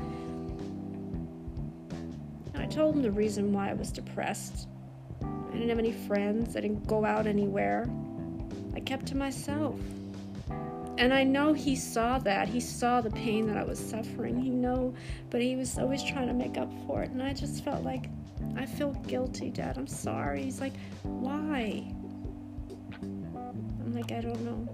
And 2.53 2.62
I 2.62 2.67
told 2.67 2.97
him 2.97 3.03
the 3.03 3.11
reason 3.11 3.53
why 3.53 3.71
I 3.71 3.75
was 3.75 3.91
depressed. 3.91 4.69
I 5.53 5.57
didn't 5.57 5.69
have 5.69 5.79
any 5.79 5.93
friends. 5.93 6.57
I 6.57 6.63
didn't 6.63 6.87
go 6.87 7.05
out 7.05 7.27
anywhere. 7.27 7.87
I 8.75 8.81
kept 8.81 9.05
to 9.09 9.17
myself. 9.17 9.79
And 10.97 11.13
I 11.13 11.25
know 11.25 11.53
he 11.53 11.77
saw 11.77 12.19
that. 12.21 12.49
He 12.49 12.59
saw 12.59 13.03
the 13.03 13.11
pain 13.11 13.47
that 13.49 13.59
I 13.59 13.63
was 13.63 13.79
suffering. 13.79 14.41
He 14.41 14.49
know, 14.49 14.95
but 15.29 15.43
he 15.43 15.55
was 15.57 15.79
always 15.79 16.03
trying 16.03 16.29
to 16.29 16.33
make 16.33 16.57
up 16.57 16.73
for 16.87 17.03
it. 17.03 17.11
And 17.11 17.23
I 17.23 17.35
just 17.35 17.63
felt 17.65 17.83
like 17.83 18.09
I 18.57 18.65
feel 18.65 18.93
guilty, 19.07 19.51
Dad. 19.51 19.77
I'm 19.77 19.87
sorry. 19.87 20.43
He's 20.43 20.61
like, 20.61 20.73
why? 21.03 21.85
I'm 23.03 23.93
like, 23.93 24.11
I 24.11 24.23
don't 24.23 24.41
know. 24.41 24.69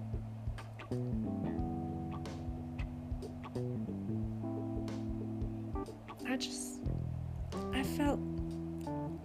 I 6.29 6.37
just, 6.37 6.81
I 7.73 7.83
felt 7.83 8.21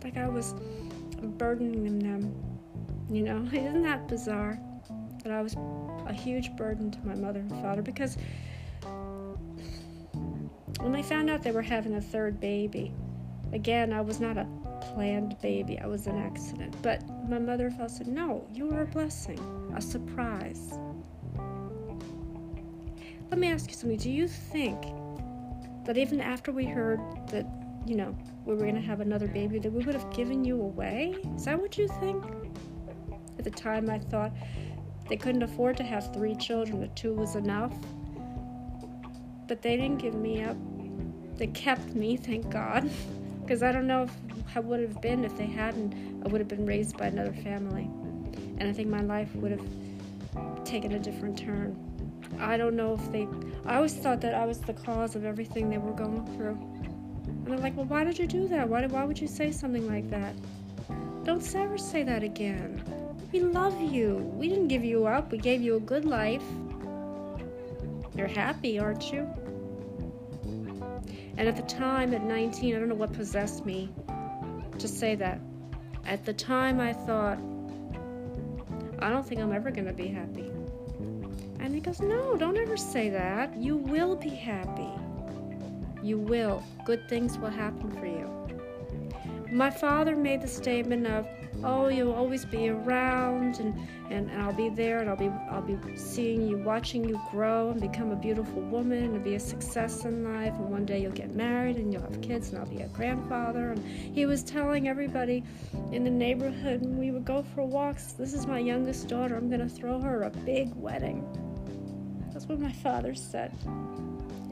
like 0.03 0.17
I 0.17 0.27
was 0.27 0.55
burdening 1.27 1.99
them. 1.99 2.33
You 3.09 3.23
know, 3.23 3.43
isn't 3.53 3.83
that 3.83 4.07
bizarre? 4.07 4.59
That 5.23 5.31
I 5.31 5.41
was 5.41 5.55
a 6.05 6.13
huge 6.13 6.55
burden 6.55 6.91
to 6.91 6.99
my 7.05 7.15
mother 7.15 7.39
and 7.39 7.51
father 7.61 7.81
because 7.81 8.17
when 10.79 10.91
they 10.91 11.03
found 11.03 11.29
out 11.29 11.43
they 11.43 11.51
were 11.51 11.61
having 11.61 11.95
a 11.95 12.01
third 12.01 12.41
baby, 12.41 12.93
again, 13.53 13.93
I 13.93 14.01
was 14.01 14.19
not 14.19 14.37
a 14.37 14.45
planned 14.81 15.39
baby, 15.41 15.79
I 15.79 15.87
was 15.87 16.07
an 16.07 16.17
accident. 16.17 16.75
But 16.81 17.07
my 17.29 17.39
mother 17.39 17.67
and 17.67 17.77
father 17.77 17.89
said, 17.89 18.07
No, 18.07 18.45
you 18.53 18.67
were 18.67 18.81
a 18.81 18.85
blessing, 18.85 19.39
a 19.75 19.81
surprise. 19.81 20.77
Let 23.29 23.39
me 23.39 23.47
ask 23.47 23.69
you 23.69 23.75
something. 23.75 23.97
Do 23.97 24.11
you 24.11 24.27
think 24.27 24.81
that 25.85 25.97
even 25.97 26.21
after 26.21 26.51
we 26.51 26.65
heard 26.65 26.99
that, 27.27 27.45
you 27.85 27.95
know, 27.95 28.15
we 28.45 28.53
were 28.53 28.61
going 28.61 28.75
to 28.75 28.81
have 28.81 29.01
another 29.01 29.27
baby, 29.27 29.59
that 29.59 29.71
we 29.71 29.83
would 29.83 29.95
have 29.95 30.09
given 30.13 30.43
you 30.43 30.61
away? 30.61 31.15
Is 31.35 31.45
that 31.45 31.59
what 31.59 31.77
you 31.77 31.87
think? 31.99 32.23
At 33.37 33.43
the 33.43 33.51
time, 33.51 33.89
I 33.89 33.99
thought 33.99 34.31
they 35.09 35.17
couldn't 35.17 35.43
afford 35.43 35.77
to 35.77 35.83
have 35.83 36.13
three 36.13 36.35
children, 36.35 36.79
that 36.81 36.95
two 36.95 37.13
was 37.13 37.35
enough. 37.35 37.73
But 39.47 39.61
they 39.61 39.75
didn't 39.75 39.97
give 39.97 40.13
me 40.13 40.43
up. 40.43 40.57
They 41.35 41.47
kept 41.47 41.93
me, 41.95 42.17
thank 42.17 42.49
God. 42.49 42.89
Because 43.43 43.61
I 43.61 43.73
don't 43.73 43.87
know 43.87 44.03
if, 44.03 44.11
how 44.47 44.61
would 44.61 44.79
have 44.79 45.01
been 45.01 45.25
if 45.25 45.37
they 45.37 45.45
hadn't. 45.45 46.23
I 46.25 46.29
would 46.29 46.39
have 46.39 46.47
been 46.47 46.65
raised 46.65 46.97
by 46.97 47.07
another 47.07 47.33
family. 47.33 47.89
And 48.57 48.63
I 48.63 48.71
think 48.71 48.87
my 48.87 49.01
life 49.01 49.35
would 49.35 49.51
have 49.51 50.63
taken 50.63 50.93
a 50.93 50.99
different 50.99 51.37
turn. 51.37 51.77
I 52.39 52.55
don't 52.55 52.77
know 52.77 52.93
if 52.93 53.11
they. 53.11 53.27
I 53.65 53.75
always 53.75 53.95
thought 53.95 54.21
that 54.21 54.33
I 54.33 54.45
was 54.45 54.59
the 54.59 54.71
cause 54.71 55.17
of 55.17 55.25
everything 55.25 55.69
they 55.69 55.77
were 55.77 55.91
going 55.91 56.25
through. 56.37 56.57
And 57.45 57.53
I'm 57.53 57.61
like, 57.61 57.75
well, 57.75 57.85
why 57.85 58.03
did 58.03 58.17
you 58.17 58.27
do 58.27 58.47
that? 58.47 58.67
Why, 58.67 58.85
why 58.85 59.03
would 59.03 59.19
you 59.19 59.27
say 59.27 59.51
something 59.51 59.87
like 59.87 60.09
that? 60.09 60.33
Don't 61.23 61.55
ever 61.55 61.77
say 61.77 62.03
that 62.03 62.23
again. 62.23 62.83
We 63.31 63.39
love 63.41 63.79
you. 63.81 64.17
We 64.35 64.47
didn't 64.47 64.67
give 64.67 64.83
you 64.83 65.05
up, 65.05 65.31
we 65.31 65.37
gave 65.37 65.61
you 65.61 65.75
a 65.75 65.79
good 65.79 66.05
life. 66.05 66.43
You're 68.15 68.27
happy, 68.27 68.77
aren't 68.77 69.11
you? 69.11 69.27
And 71.37 71.47
at 71.47 71.55
the 71.55 71.63
time, 71.63 72.13
at 72.13 72.21
19, 72.21 72.75
I 72.75 72.79
don't 72.79 72.89
know 72.89 72.95
what 72.95 73.11
possessed 73.11 73.65
me 73.65 73.89
to 74.77 74.87
say 74.87 75.15
that. 75.15 75.39
At 76.05 76.25
the 76.25 76.33
time, 76.33 76.79
I 76.79 76.93
thought, 76.93 77.39
I 78.99 79.09
don't 79.09 79.25
think 79.25 79.41
I'm 79.41 79.51
ever 79.51 79.71
going 79.71 79.87
to 79.87 79.93
be 79.93 80.07
happy. 80.07 80.51
And 81.59 81.73
he 81.73 81.79
goes, 81.79 82.01
No, 82.01 82.35
don't 82.35 82.57
ever 82.57 82.77
say 82.77 83.09
that. 83.09 83.57
You 83.57 83.77
will 83.77 84.15
be 84.15 84.29
happy. 84.29 84.91
You 86.03 86.17
will. 86.17 86.61
Good 86.85 87.07
things 87.07 87.37
will 87.37 87.49
happen 87.49 87.89
for 87.91 88.05
you. 88.05 88.29
My 89.53 89.69
father 89.69 90.15
made 90.15 90.41
the 90.41 90.47
statement 90.47 91.07
of, 91.07 91.25
oh 91.63 91.87
you'll 91.87 92.11
always 92.11 92.43
be 92.43 92.69
around 92.69 93.59
and, 93.59 93.73
and, 94.09 94.29
and 94.29 94.41
I'll 94.41 94.51
be 94.51 94.69
there 94.69 94.99
and 94.99 95.09
I'll 95.09 95.15
be 95.15 95.29
I'll 95.49 95.61
be 95.61 95.77
seeing 95.95 96.47
you 96.47 96.57
watching 96.57 97.07
you 97.07 97.21
grow 97.31 97.69
and 97.69 97.79
become 97.79 98.11
a 98.11 98.15
beautiful 98.15 98.61
woman 98.63 99.15
and 99.15 99.23
be 99.23 99.35
a 99.35 99.39
success 99.39 100.03
in 100.03 100.23
life. 100.23 100.53
And 100.55 100.69
one 100.69 100.85
day 100.85 101.01
you'll 101.03 101.11
get 101.11 101.35
married 101.35 101.77
and 101.77 101.93
you'll 101.93 102.01
have 102.01 102.19
kids 102.21 102.49
and 102.49 102.57
I'll 102.57 102.65
be 102.65 102.81
a 102.81 102.87
grandfather. 102.89 103.71
And 103.71 103.85
he 103.85 104.25
was 104.25 104.43
telling 104.43 104.89
everybody 104.89 105.43
in 105.91 106.03
the 106.03 106.11
neighborhood 106.11 106.81
and 106.81 106.97
we 106.97 107.11
would 107.11 107.23
go 107.23 107.45
for 107.55 107.63
walks 107.63 108.13
this 108.13 108.33
is 108.33 108.45
my 108.45 108.59
youngest 108.59 109.07
daughter. 109.07 109.37
I'm 109.37 109.49
gonna 109.49 109.69
throw 109.69 110.01
her 110.01 110.23
a 110.23 110.31
big 110.31 110.73
wedding. 110.75 111.23
That's 112.33 112.47
what 112.47 112.59
my 112.59 112.73
father 112.73 113.13
said 113.13 113.53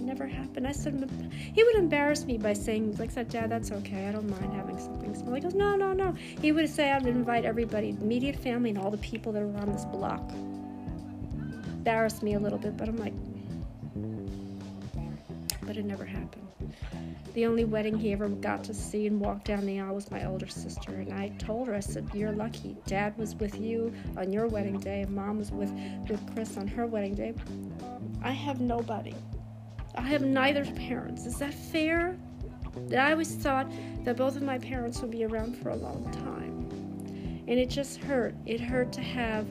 never 0.02 0.26
happened. 0.26 0.68
I 0.68 0.72
said, 0.72 1.10
he 1.54 1.64
would 1.64 1.76
embarrass 1.76 2.26
me 2.26 2.38
by 2.38 2.54
saying, 2.54 2.96
like, 2.98 3.12
said, 3.12 3.30
Dad, 3.30 3.50
that's 3.50 3.72
okay. 3.72 4.08
I 4.08 4.12
don't 4.12 4.30
mind 4.30 4.54
having 4.54 4.78
something 4.78 5.14
small. 5.16 5.34
He 5.34 5.42
goes, 5.42 5.54
no, 5.54 5.76
no, 5.76 5.94
no. 5.94 6.14
He 6.42 6.52
would 6.52 6.70
say, 6.70 6.92
I 6.92 6.98
would 6.98 7.08
invite 7.08 7.46
everybody, 7.46 7.90
immediate 7.90 8.36
family, 8.36 8.70
and 8.72 8.80
all 8.80 8.92
the 8.92 8.98
people 8.98 9.32
that 9.34 9.42
were 9.42 9.60
on 9.60 9.72
this 9.72 9.86
block. 9.86 10.32
Embarrassed 11.74 12.24
me 12.24 12.34
a 12.34 12.40
little 12.40 12.60
bit, 12.60 12.78
but 12.78 12.88
I'm 12.88 12.98
like, 12.98 13.14
but 15.64 15.78
it 15.78 15.86
never 15.86 16.06
happened. 16.06 16.48
The 17.34 17.46
only 17.46 17.64
wedding 17.64 17.98
he 17.98 18.12
ever 18.12 18.28
got 18.28 18.64
to 18.66 18.74
see 18.74 19.08
and 19.08 19.20
walk 19.20 19.46
down 19.46 19.66
the 19.66 19.80
aisle 19.80 19.96
was 19.96 20.12
my 20.12 20.26
older 20.26 20.48
sister. 20.48 20.92
And 20.92 21.14
I 21.14 21.30
told 21.40 21.68
her, 21.68 21.76
I 21.76 21.80
said, 21.80 22.10
You're 22.14 22.34
lucky. 22.34 22.76
Dad 22.86 23.18
was 23.18 23.36
with 23.36 23.60
you 23.60 23.94
on 24.18 24.34
your 24.34 24.48
wedding 24.48 24.80
day, 24.80 25.02
and 25.02 25.16
mom 25.16 25.38
was 25.38 25.52
with, 25.52 25.72
with 26.10 26.34
Chris 26.34 26.58
on 26.58 26.68
her 26.68 26.86
wedding 26.86 27.16
day. 27.16 27.34
I 28.22 28.32
have 28.32 28.60
nobody. 28.60 29.14
I 29.96 30.02
have 30.02 30.22
neither 30.22 30.66
parents. 30.66 31.26
Is 31.26 31.38
that 31.40 31.54
fair? 31.54 32.18
That 32.88 33.08
I 33.08 33.12
always 33.12 33.36
thought 33.36 33.70
that 34.06 34.16
both 34.16 34.36
of 34.36 34.44
my 34.44 34.58
parents 34.58 35.02
would 35.02 35.12
be 35.12 35.26
around 35.26 35.58
for 35.58 35.70
a 35.70 35.76
long 35.76 36.10
time. 36.12 36.70
And 37.48 37.60
it 37.60 37.70
just 37.70 37.98
hurt. 37.98 38.34
It 38.46 38.62
hurt 38.62 38.94
to 38.94 39.02
have 39.02 39.46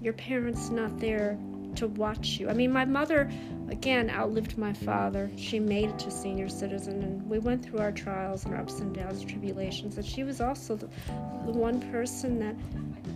your 0.00 0.14
parents 0.14 0.70
not 0.70 0.98
there 0.98 1.38
to 1.76 1.88
watch 1.88 2.38
you. 2.38 2.48
I 2.48 2.54
mean, 2.54 2.72
my 2.72 2.84
mother, 2.84 3.30
again, 3.70 4.10
outlived 4.10 4.58
my 4.58 4.72
father. 4.72 5.30
She 5.36 5.58
made 5.58 5.90
it 5.90 5.98
to 6.00 6.10
senior 6.10 6.48
citizen, 6.48 7.02
and 7.02 7.28
we 7.28 7.38
went 7.38 7.64
through 7.64 7.80
our 7.80 7.92
trials 7.92 8.44
and 8.44 8.54
our 8.54 8.60
ups 8.60 8.80
and 8.80 8.94
downs, 8.94 9.24
tribulations. 9.24 9.96
And 9.96 10.06
she 10.06 10.24
was 10.24 10.40
also 10.40 10.76
the, 10.76 10.88
the 11.46 11.52
one 11.52 11.80
person 11.90 12.38
that 12.40 12.54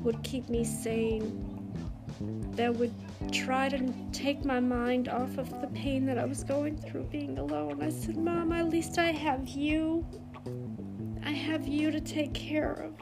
would 0.03 0.23
keep 0.23 0.49
me 0.49 0.65
sane 0.65 1.43
that 2.53 2.75
would 2.75 2.95
try 3.30 3.68
to 3.68 3.92
take 4.12 4.45
my 4.45 4.61
mind 4.61 5.09
off 5.09 5.38
of 5.38 5.61
the 5.61 5.66
pain 5.68 6.06
that 6.06 6.18
I 6.18 6.25
was 6.25 6.45
going 6.45 6.76
through 6.76 7.04
being 7.04 7.38
alone. 7.38 7.83
I 7.83 7.90
said, 7.90 8.16
Mom, 8.16 8.52
at 8.52 8.68
least 8.68 8.99
I 8.99 9.12
have 9.12 9.49
you. 9.49 10.06
I 11.25 11.30
have 11.30 11.66
you 11.66 11.90
to 11.90 12.00
take 12.00 12.33
care 12.35 12.73
of. 12.73 12.95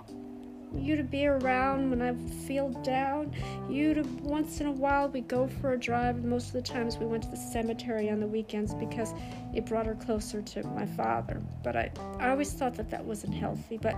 You 0.76 0.96
to 0.96 1.04
be 1.04 1.26
around 1.26 1.90
when 1.90 2.02
I 2.02 2.14
feel 2.46 2.70
down. 2.82 3.32
You 3.70 3.94
to 3.94 4.02
once 4.22 4.60
in 4.60 4.66
a 4.66 4.72
while 4.72 5.08
we 5.08 5.20
go 5.20 5.46
for 5.46 5.72
a 5.72 5.78
drive. 5.78 6.16
And 6.16 6.24
most 6.24 6.48
of 6.48 6.52
the 6.54 6.62
times 6.62 6.98
we 6.98 7.06
went 7.06 7.22
to 7.24 7.30
the 7.30 7.36
cemetery 7.36 8.10
on 8.10 8.18
the 8.18 8.26
weekends 8.26 8.74
because 8.74 9.14
it 9.54 9.66
brought 9.66 9.86
her 9.86 9.94
closer 9.94 10.42
to 10.42 10.66
my 10.68 10.86
father. 10.86 11.40
But 11.62 11.76
I, 11.76 11.92
I 12.18 12.30
always 12.30 12.52
thought 12.52 12.74
that 12.74 12.90
that 12.90 13.04
wasn't 13.04 13.34
healthy. 13.34 13.78
But 13.78 13.94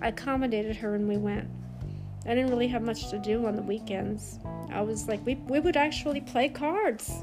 I 0.00 0.08
accommodated 0.08 0.76
her 0.76 0.94
and 0.94 1.08
we 1.08 1.16
went. 1.16 1.48
I 2.26 2.34
didn't 2.34 2.50
really 2.50 2.68
have 2.68 2.82
much 2.82 3.08
to 3.10 3.18
do 3.18 3.46
on 3.46 3.56
the 3.56 3.62
weekends. 3.62 4.38
I 4.70 4.82
was 4.82 5.08
like, 5.08 5.24
we, 5.24 5.36
we 5.46 5.60
would 5.60 5.76
actually 5.76 6.20
play 6.20 6.48
cards. 6.48 7.22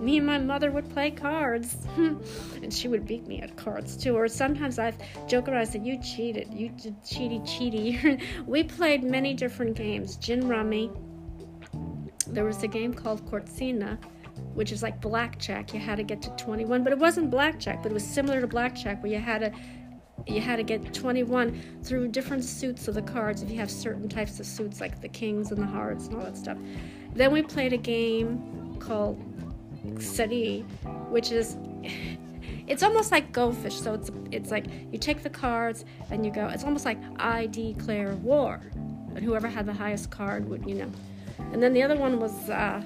Me 0.00 0.16
and 0.16 0.26
my 0.26 0.38
mother 0.38 0.70
would 0.70 0.88
play 0.90 1.10
cards. 1.10 1.76
and 1.96 2.72
she 2.72 2.88
would 2.88 3.06
beat 3.06 3.26
me 3.26 3.42
at 3.42 3.56
cards 3.56 3.96
too. 3.96 4.16
Or 4.16 4.28
sometimes 4.28 4.78
I'd 4.78 4.96
joke 5.28 5.48
around, 5.48 5.60
and 5.60 5.68
said, 5.68 5.86
You 5.86 6.00
cheated. 6.00 6.52
You 6.54 6.70
did 6.70 7.00
cheaty, 7.02 7.42
cheaty. 7.42 8.22
we 8.46 8.62
played 8.62 9.02
many 9.02 9.34
different 9.34 9.76
games 9.76 10.16
gin 10.16 10.48
rummy. 10.48 10.90
There 12.26 12.44
was 12.44 12.62
a 12.62 12.68
game 12.68 12.94
called 12.94 13.28
Cortina, 13.28 13.98
which 14.54 14.72
is 14.72 14.82
like 14.82 15.00
blackjack. 15.00 15.74
You 15.74 15.80
had 15.80 15.96
to 15.96 16.02
get 16.02 16.22
to 16.22 16.30
21, 16.30 16.82
but 16.82 16.92
it 16.92 16.98
wasn't 16.98 17.30
blackjack, 17.30 17.82
but 17.82 17.90
it 17.90 17.94
was 17.94 18.06
similar 18.06 18.40
to 18.40 18.46
blackjack 18.46 19.02
where 19.02 19.12
you 19.12 19.18
had 19.18 19.40
to 19.40 19.52
you 20.26 20.40
had 20.40 20.56
to 20.56 20.62
get 20.62 20.92
21 20.92 21.60
through 21.82 22.08
different 22.08 22.44
suits 22.44 22.88
of 22.88 22.94
the 22.94 23.02
cards 23.02 23.42
if 23.42 23.50
you 23.50 23.56
have 23.56 23.70
certain 23.70 24.08
types 24.08 24.38
of 24.40 24.46
suits 24.46 24.80
like 24.80 25.00
the 25.00 25.08
kings 25.08 25.50
and 25.50 25.60
the 25.60 25.66
hearts 25.66 26.06
and 26.06 26.16
all 26.16 26.22
that 26.22 26.36
stuff. 26.36 26.58
Then 27.14 27.32
we 27.32 27.42
played 27.42 27.72
a 27.72 27.78
game 27.78 28.76
called 28.78 29.18
Sari, 29.98 30.60
which 31.08 31.32
is 31.32 31.56
it's 32.66 32.82
almost 32.82 33.10
like 33.10 33.32
Go 33.32 33.52
Fish. 33.52 33.80
So 33.80 33.94
it's 33.94 34.10
it's 34.30 34.50
like 34.50 34.66
you 34.92 34.98
take 34.98 35.22
the 35.22 35.30
cards 35.30 35.84
and 36.10 36.24
you 36.24 36.32
go. 36.32 36.48
It's 36.48 36.64
almost 36.64 36.84
like 36.84 36.98
I 37.18 37.46
declare 37.46 38.14
war, 38.16 38.60
and 39.14 39.24
whoever 39.24 39.48
had 39.48 39.66
the 39.66 39.72
highest 39.72 40.10
card 40.10 40.48
would 40.48 40.66
you 40.66 40.74
know. 40.74 40.90
And 41.52 41.62
then 41.62 41.72
the 41.72 41.82
other 41.82 41.96
one 41.96 42.20
was 42.20 42.48
uh, 42.48 42.82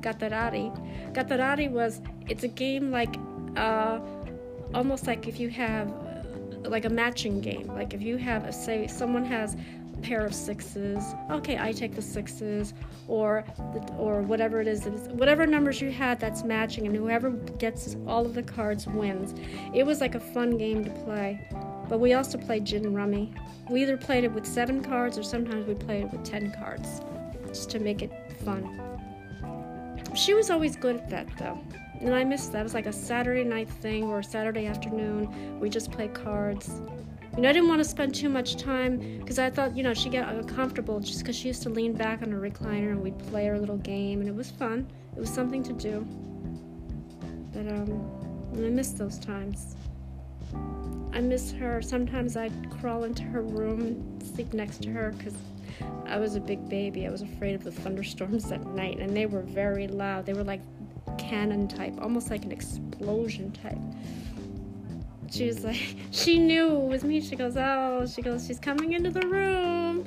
Gatarari. 0.00 0.70
Gatarari 1.14 1.70
was 1.70 2.00
it's 2.28 2.44
a 2.44 2.48
game 2.48 2.90
like 2.90 3.16
uh, 3.56 4.00
almost 4.74 5.06
like 5.06 5.26
if 5.26 5.40
you 5.40 5.48
have 5.48 5.88
like 6.64 6.84
a 6.84 6.90
matching 6.90 7.40
game. 7.40 7.66
Like 7.68 7.94
if 7.94 8.02
you 8.02 8.16
have, 8.16 8.44
a, 8.44 8.52
say, 8.52 8.86
someone 8.86 9.24
has 9.24 9.54
a 9.54 10.00
pair 10.00 10.24
of 10.24 10.34
sixes, 10.34 11.02
okay, 11.30 11.58
I 11.58 11.72
take 11.72 11.94
the 11.94 12.02
sixes, 12.02 12.74
or 13.06 13.44
the, 13.56 13.92
or 13.94 14.22
whatever 14.22 14.60
it 14.60 14.68
is, 14.68 14.84
whatever 15.12 15.46
numbers 15.46 15.80
you 15.80 15.90
had 15.90 16.20
that's 16.20 16.44
matching, 16.44 16.86
and 16.86 16.94
whoever 16.94 17.30
gets 17.30 17.96
all 18.06 18.26
of 18.26 18.34
the 18.34 18.42
cards 18.42 18.86
wins. 18.86 19.34
It 19.74 19.84
was 19.84 20.00
like 20.00 20.14
a 20.14 20.20
fun 20.20 20.58
game 20.58 20.84
to 20.84 20.90
play. 20.90 21.48
But 21.88 22.00
we 22.00 22.12
also 22.12 22.36
played 22.36 22.66
gin 22.66 22.94
rummy. 22.94 23.32
We 23.70 23.82
either 23.82 23.96
played 23.96 24.24
it 24.24 24.32
with 24.32 24.46
seven 24.46 24.82
cards 24.82 25.16
or 25.18 25.22
sometimes 25.22 25.66
we 25.66 25.74
played 25.74 26.04
it 26.04 26.12
with 26.12 26.22
ten 26.22 26.52
cards, 26.52 27.00
just 27.46 27.70
to 27.70 27.78
make 27.78 28.02
it 28.02 28.12
fun. 28.44 28.78
She 30.14 30.34
was 30.34 30.50
always 30.50 30.76
good 30.76 30.96
at 30.96 31.08
that 31.10 31.28
though. 31.38 31.58
And 32.00 32.14
I 32.14 32.24
missed 32.24 32.52
that. 32.52 32.60
It 32.60 32.62
was 32.62 32.74
like 32.74 32.86
a 32.86 32.92
Saturday 32.92 33.44
night 33.44 33.68
thing 33.68 34.04
or 34.04 34.20
a 34.20 34.24
Saturday 34.24 34.66
afternoon. 34.66 35.58
We 35.58 35.68
just 35.68 35.90
play 35.90 36.08
cards. 36.08 36.80
You 37.36 37.42
know, 37.42 37.50
I 37.50 37.52
didn't 37.52 37.68
want 37.68 37.80
to 37.80 37.88
spend 37.88 38.14
too 38.14 38.28
much 38.28 38.56
time 38.56 39.18
because 39.18 39.38
I 39.38 39.50
thought, 39.50 39.76
you 39.76 39.82
know, 39.82 39.94
she'd 39.94 40.12
get 40.12 40.28
uncomfortable 40.28 41.00
just 41.00 41.20
because 41.20 41.36
she 41.36 41.48
used 41.48 41.62
to 41.64 41.68
lean 41.68 41.92
back 41.92 42.22
on 42.22 42.32
her 42.32 42.40
recliner 42.40 42.90
and 42.90 43.02
we'd 43.02 43.18
play 43.30 43.48
our 43.48 43.58
little 43.58 43.76
game, 43.76 44.20
and 44.20 44.28
it 44.28 44.34
was 44.34 44.50
fun. 44.50 44.88
It 45.16 45.20
was 45.20 45.30
something 45.30 45.62
to 45.64 45.72
do. 45.72 46.06
But, 47.52 47.68
um, 47.68 48.10
I 48.54 48.70
miss 48.70 48.90
those 48.90 49.18
times. 49.18 49.76
I 51.12 51.20
miss 51.20 51.52
her. 51.52 51.82
Sometimes 51.82 52.36
I'd 52.36 52.70
crawl 52.70 53.04
into 53.04 53.22
her 53.24 53.42
room 53.42 53.80
and 53.80 54.22
sleep 54.22 54.52
next 54.52 54.82
to 54.82 54.90
her 54.90 55.12
because 55.16 55.34
I 56.06 56.18
was 56.18 56.34
a 56.34 56.40
big 56.40 56.68
baby. 56.68 57.06
I 57.06 57.10
was 57.10 57.22
afraid 57.22 57.54
of 57.54 57.64
the 57.64 57.72
thunderstorms 57.72 58.50
at 58.52 58.64
night, 58.66 58.98
and 58.98 59.16
they 59.16 59.26
were 59.26 59.42
very 59.42 59.88
loud. 59.88 60.26
They 60.26 60.32
were 60.32 60.44
like 60.44 60.60
cannon 61.18 61.68
type, 61.68 61.94
almost 62.00 62.30
like 62.30 62.44
an 62.44 62.52
explosion 62.52 63.52
type. 63.52 63.78
She 65.30 65.46
was 65.46 65.64
like, 65.64 65.96
she 66.10 66.38
knew 66.38 66.68
it 66.68 66.88
was 66.88 67.04
me. 67.04 67.20
She 67.20 67.36
goes, 67.36 67.56
oh, 67.56 68.06
she 68.06 68.22
goes, 68.22 68.46
she's 68.46 68.58
coming 68.58 68.92
into 68.92 69.10
the 69.10 69.26
room. 69.26 70.04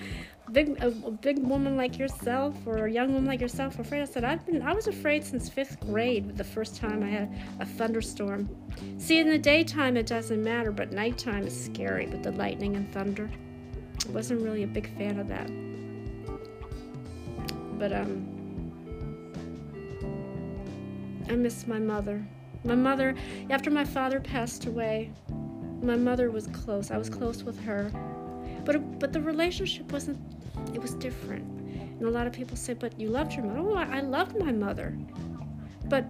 Big, 0.51 0.82
a, 0.82 0.88
a 0.88 1.12
big 1.12 1.39
woman 1.39 1.77
like 1.77 1.98
yourself, 1.98 2.56
or 2.65 2.88
a 2.88 2.91
young 2.91 3.13
woman 3.13 3.25
like 3.25 3.39
yourself, 3.39 3.80
afraid. 3.80 4.01
I 4.01 4.06
said, 4.06 4.25
I've 4.25 4.46
been, 4.46 4.62
I 4.62 4.74
was 4.74 4.88
afraid 4.88 5.24
since 5.24 5.48
fifth 5.48 5.80
grade. 5.80 6.36
The 6.36 6.44
first 6.44 6.75
time 6.75 7.03
I 7.03 7.08
had 7.08 7.34
a 7.60 7.65
thunderstorm. 7.65 8.50
See, 8.98 9.20
in 9.20 9.30
the 9.30 9.38
daytime 9.38 9.96
it 9.96 10.08
doesn't 10.08 10.44
matter, 10.44 10.72
but 10.72 10.91
nighttime 10.91 11.48
is 11.48 11.65
scary 11.65 12.08
with 12.08 12.24
the 12.24 12.32
lightning 12.32 12.75
and 12.75 12.91
thunder. 12.91 13.30
I 14.08 14.12
wasn't 14.12 14.41
really 14.41 14.63
a 14.63 14.68
big 14.68 14.94
fan 14.98 15.20
of 15.20 15.27
that. 15.30 15.48
But 17.80 17.94
um, 17.94 18.40
I 21.30 21.36
miss 21.36 21.68
my 21.68 21.80
mother. 21.80 22.24
My 22.63 22.75
mother, 22.75 23.16
after 23.50 23.72
my 23.72 23.86
father 23.86 24.20
passed 24.20 24.66
away, 24.66 25.12
my 25.82 25.96
mother 25.96 26.30
was 26.30 26.48
close. 26.48 26.92
I 26.92 26.98
was 26.98 27.10
close 27.10 27.44
with 27.44 27.60
her. 27.63 27.92
But 28.66 29.00
but 29.00 29.13
the 29.13 29.22
relationship 29.22 29.92
wasn't 29.92 30.20
it 30.74 30.82
was 30.82 30.94
different. 30.96 31.44
And 31.44 32.04
a 32.04 32.10
lot 32.10 32.28
of 32.28 32.34
people 32.34 32.56
say, 32.58 32.74
"But 32.74 33.00
you 33.00 33.10
loved 33.10 33.34
your 33.34 33.46
mother." 33.46 33.60
Oh, 33.60 33.75
I, 33.75 34.01
loved 34.01 34.38
my 34.38 34.51
mother. 34.51 34.98
But 35.86 36.06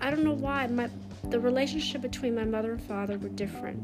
I 0.00 0.10
don't 0.10 0.24
know 0.24 0.34
why 0.34 0.66
my 0.66 0.88
the 1.24 1.40
relationship 1.40 2.02
between 2.02 2.34
my 2.34 2.44
mother 2.44 2.72
and 2.72 2.82
father 2.82 3.18
were 3.18 3.28
different. 3.28 3.82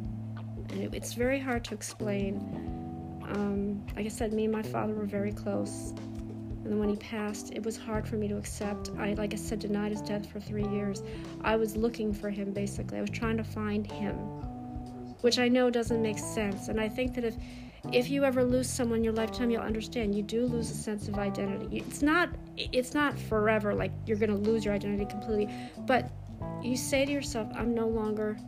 And 0.71 0.81
it, 0.83 0.95
it's 0.95 1.15
very 1.15 1.39
hard 1.39 1.65
to 1.65 1.75
explain. 1.75 2.37
Um, 3.29 3.85
like 3.97 4.07
I 4.07 4.09
said, 4.09 4.33
me 4.33 4.45
and 4.45 4.53
my 4.53 4.63
father 4.63 4.95
were 4.95 5.07
very 5.07 5.33
close. 5.33 5.93
And 6.63 6.73
then 6.73 6.79
when 6.79 6.89
he 6.89 6.97
passed, 6.97 7.53
it 7.53 7.65
was 7.65 7.77
hard 7.77 8.07
for 8.07 8.17
me 8.17 8.29
to 8.29 8.37
accept. 8.37 8.91
I, 8.99 9.15
like 9.15 9.33
I 9.33 9.37
said, 9.37 9.59
denied 9.59 9.91
his 9.93 10.01
death 10.01 10.31
for 10.31 10.39
three 10.39 10.67
years. 10.69 11.03
I 11.43 11.57
was 11.57 11.77
looking 11.77 12.13
for 12.13 12.31
him, 12.31 12.53
basically. 12.53 12.99
I 12.99 13.01
was 13.01 13.11
trying 13.11 13.37
to 13.37 13.45
find 13.45 13.91
him, 13.91 14.15
which 15.23 15.39
I 15.39 15.49
know 15.49 15.71
doesn't 15.71 16.01
make 16.01 16.19
sense. 16.19 16.69
And 16.69 16.81
I 16.81 16.89
think 16.89 17.15
that 17.15 17.25
if 17.25 17.37
if 17.91 18.09
you 18.09 18.23
ever 18.23 18.45
lose 18.45 18.71
someone 18.71 18.99
in 18.99 19.05
your 19.05 19.13
lifetime, 19.13 19.51
you'll 19.51 19.63
understand. 19.63 20.15
You 20.15 20.23
do 20.23 20.47
lose 20.47 20.71
a 20.71 20.75
sense 20.75 21.09
of 21.09 21.19
identity. 21.19 21.79
It's 21.79 22.01
not 22.01 22.29
it's 22.57 22.95
not 22.95 23.19
forever, 23.19 23.75
like 23.75 23.91
you're 24.07 24.19
gonna 24.19 24.37
lose 24.37 24.65
your 24.65 24.75
identity 24.75 25.05
completely. 25.05 25.53
But 25.81 26.11
you 26.63 26.77
say 26.77 27.05
to 27.05 27.11
yourself, 27.11 27.49
I'm 27.57 27.75
no 27.75 27.89
longer 27.89 28.39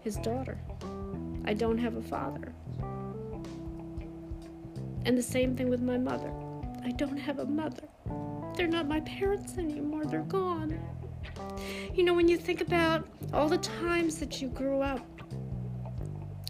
his 0.00 0.16
daughter. 0.16 0.58
I 1.46 1.54
don't 1.54 1.78
have 1.78 1.96
a 1.96 2.02
father. 2.02 2.52
And 5.04 5.16
the 5.16 5.22
same 5.22 5.56
thing 5.56 5.68
with 5.68 5.80
my 5.80 5.98
mother. 5.98 6.32
I 6.84 6.90
don't 6.90 7.16
have 7.16 7.38
a 7.38 7.46
mother. 7.46 7.88
They're 8.56 8.66
not 8.66 8.86
my 8.86 9.00
parents 9.00 9.56
anymore, 9.58 10.04
they're 10.04 10.22
gone. 10.22 10.78
You 11.94 12.04
know, 12.04 12.14
when 12.14 12.28
you 12.28 12.36
think 12.36 12.60
about 12.60 13.06
all 13.32 13.48
the 13.48 13.58
times 13.58 14.18
that 14.18 14.42
you 14.42 14.48
grew 14.48 14.80
up 14.80 15.00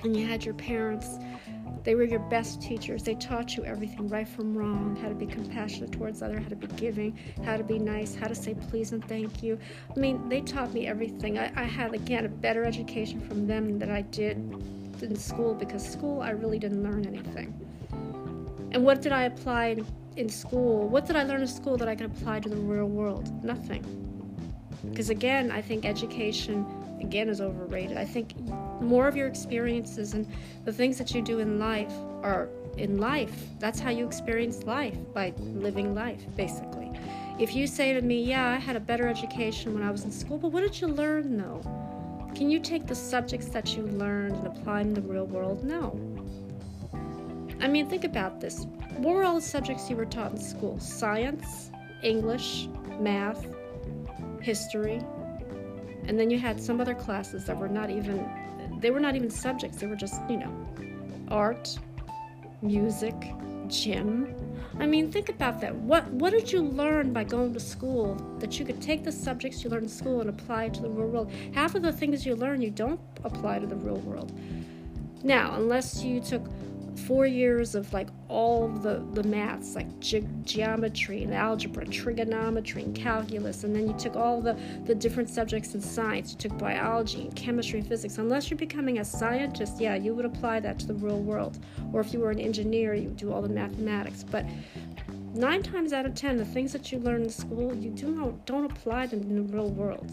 and 0.03 0.17
you 0.17 0.27
had 0.27 0.45
your 0.45 0.55
parents, 0.55 1.19
they 1.85 1.95
were 1.95 2.05
your 2.05 2.21
best 2.21 2.63
teachers. 2.63 3.03
They 3.03 3.15
taught 3.17 3.57
you 3.57 3.65
everything 3.65 4.09
right 4.09 4.27
from 4.27 4.57
wrong, 4.57 4.97
how 5.03 5.09
to 5.09 5.15
be 5.15 5.27
compassionate 5.27 5.93
towards 5.93 6.23
others, 6.23 6.43
how 6.43 6.49
to 6.49 6.57
be 6.57 6.69
giving, 6.69 7.19
how 7.45 7.57
to 7.57 7.65
be 7.65 7.79
nice, 7.79 8.15
how 8.15 8.29
to 8.29 8.35
say 8.35 8.55
please 8.55 8.93
and 8.93 9.05
thank 9.09 9.43
you. 9.43 9.59
I 9.95 9.99
mean, 9.99 10.29
they 10.29 10.41
taught 10.43 10.73
me 10.73 10.87
everything. 10.87 11.39
I, 11.39 11.53
I 11.57 11.65
had, 11.65 11.93
again, 11.95 12.25
a 12.25 12.29
better 12.29 12.65
education 12.65 13.21
from 13.21 13.47
them 13.47 13.79
than 13.79 13.91
I 13.91 14.03
did 14.03 14.37
in 15.03 15.17
school 15.17 15.55
because 15.55 15.85
school, 15.87 16.23
I 16.23 16.31
really 16.31 16.59
didn't 16.59 16.83
learn 16.83 17.05
anything. 17.05 17.53
And 18.71 18.85
what 18.85 19.03
did 19.03 19.13
I 19.13 19.25
apply 19.25 19.83
school, 20.29 20.89
what 20.89 21.07
did 21.07 21.17
I 21.17 21.23
learn 21.23 21.41
in 21.41 21.47
school 21.47 21.77
that 21.77 21.89
I 21.89 21.95
could 21.95 22.07
apply 22.07 22.41
to 22.41 22.49
the 22.49 22.57
real 22.57 22.87
world? 22.87 23.45
Nothing. 23.45 23.83
Because 24.91 25.11
again, 25.11 25.51
I 25.51 25.63
think 25.63 25.85
education 25.85 26.67
again 27.01 27.29
is 27.29 27.41
overrated. 27.41 27.97
I 27.97 28.05
think 28.05 28.37
more 28.81 29.09
of 29.09 29.17
your 29.17 29.27
experiences 29.27 30.15
and 30.15 30.27
the 30.65 30.73
things 30.73 30.99
that 30.99 31.15
you 31.15 31.23
do 31.23 31.41
in 31.41 31.59
life 31.59 31.93
are 32.23 32.49
in 32.77 32.99
life. 32.99 33.35
That's 33.59 33.81
how 33.81 33.91
you 33.91 34.07
experience 34.07 34.65
life 34.65 34.97
by 35.13 35.35
living 35.39 35.95
life, 35.95 36.25
basically. 36.37 36.91
If 37.39 37.55
you 37.55 37.67
say 37.67 37.93
to 37.93 38.03
me, 38.03 38.23
"Yeah, 38.23 38.49
I 38.49 38.57
had 38.57 38.77
a 38.77 38.81
better 38.81 39.09
education 39.09 39.75
when 39.75 39.83
I 39.83 39.91
was 39.91 40.05
in 40.05 40.11
school," 40.11 40.39
but 40.39 40.53
what 40.53 40.63
did 40.63 40.81
you 40.81 40.89
learn 40.89 41.37
though? 41.37 41.61
Can 42.35 42.51
you 42.51 42.61
take 42.61 42.87
the 42.87 42.95
subjects 42.95 43.49
that 43.49 43.77
you 43.77 43.83
learned 43.83 44.37
and 44.37 44.47
apply 44.47 44.81
them 44.81 44.89
in 44.89 44.95
the 44.95 45.03
real 45.03 45.27
world? 45.27 45.65
No. 45.65 45.99
I 47.63 47.69
mean, 47.69 47.89
think 47.89 48.03
about 48.03 48.41
this. 48.41 48.67
What 48.97 49.15
were 49.15 49.23
all 49.23 49.37
the 49.37 49.41
subjects 49.41 49.89
you 49.89 49.95
were 49.95 50.05
taught 50.05 50.33
in 50.33 50.39
school? 50.39 50.81
Science, 50.81 51.71
English, 52.03 52.69
math, 52.99 53.47
history, 54.41 55.01
and 56.09 56.19
then 56.19 56.29
you 56.29 56.41
had 56.41 56.61
some 56.61 56.81
other 56.81 56.95
classes 56.95 57.45
that 57.45 57.57
were 57.57 57.69
not 57.69 57.89
even 57.89 58.29
they 58.81 58.91
were 58.91 58.99
not 58.99 59.15
even 59.15 59.31
subjects. 59.31 59.79
They 59.79 59.87
were 59.87 59.95
just, 59.95 60.21
you 60.29 60.39
know, 60.39 60.53
art, 61.29 61.79
music, 62.63 63.15
gym. 63.69 64.35
I 64.81 64.87
mean, 64.87 65.13
think 65.13 65.29
about 65.29 65.61
that. 65.61 65.73
What 65.73 66.09
what 66.15 66.31
did 66.31 66.51
you 66.51 66.63
learn 66.63 67.13
by 67.13 67.23
going 67.23 67.55
to 67.55 67.61
school 67.61 68.17
that 68.41 68.59
you 68.59 68.65
could 68.65 68.83
take 68.83 69.05
the 69.05 69.13
subjects 69.13 69.63
you 69.63 69.71
learned 69.71 69.85
in 69.85 69.89
school 69.89 70.21
and 70.21 70.29
apply 70.29 70.65
it 70.65 70.75
to 70.75 70.83
the 70.83 70.91
real 70.91 71.07
world? 71.07 71.31
Half 71.55 71.77
of 71.77 71.83
the 71.83 71.93
things 71.93 72.27
you 72.27 72.35
learn 72.35 72.61
you 72.61 72.71
don't 72.71 73.01
apply 73.23 73.61
to 73.61 73.67
the 73.67 73.77
real 73.77 73.99
world. 73.99 74.33
Now, 75.23 75.55
unless 75.55 76.03
you 76.03 76.19
took 76.19 76.45
four 76.97 77.27
years 77.27 77.75
of 77.75 77.93
like 77.93 78.09
all 78.29 78.69
the, 78.69 79.05
the 79.15 79.23
maths, 79.25 79.75
like 79.75 80.01
ge- 80.01 80.25
geometry 80.43 81.23
and 81.23 81.35
algebra, 81.35 81.87
trigonometry 81.87 82.83
and 82.83 82.95
calculus, 82.95 83.65
and 83.65 83.75
then 83.75 83.87
you 83.87 83.95
took 83.95 84.17
all 84.17 84.41
the, 84.41 84.59
the 84.85 84.95
different 84.95 85.29
subjects 85.29 85.75
in 85.75 85.81
science. 85.81 86.33
You 86.33 86.39
took 86.39 86.59
biology 86.59 87.23
and 87.23 87.35
chemistry 87.35 87.81
and 87.81 87.89
physics. 87.89 88.19
Unless 88.19 88.51
you're 88.51 88.59
becoming 88.59 88.99
a 88.99 89.05
scientist, 89.05 89.81
yeah, 89.81 89.95
you 89.95 90.15
would 90.15 90.25
apply 90.25 90.61
that 90.61 90.79
to 90.81 90.87
the 90.87 90.95
real 90.95 91.21
world. 91.21 91.59
Or 91.93 92.01
if 92.01 92.13
you 92.13 92.21
were 92.21 92.31
an 92.31 92.41
engineer, 92.41 92.95
you 92.95 93.09
would 93.09 93.17
do 93.17 93.33
all 93.33 93.43
the 93.43 93.49
mathematics. 93.49 94.23
But 94.25 94.47
nine 95.35 95.63
times 95.63 95.93
out 95.93 96.07
of 96.07 96.15
ten, 96.15 96.37
the 96.37 96.45
things 96.45 96.73
that 96.73 96.93
you 96.93 96.99
learn 96.99 97.23
in 97.23 97.31
school, 97.31 97.75
you 97.75 97.91
do 97.91 98.09
not, 98.09 98.47
don't 98.47 98.71
apply 98.71 99.07
them 99.07 99.21
in 99.23 99.35
the 99.35 99.43
real 99.43 99.71
world. 99.71 100.11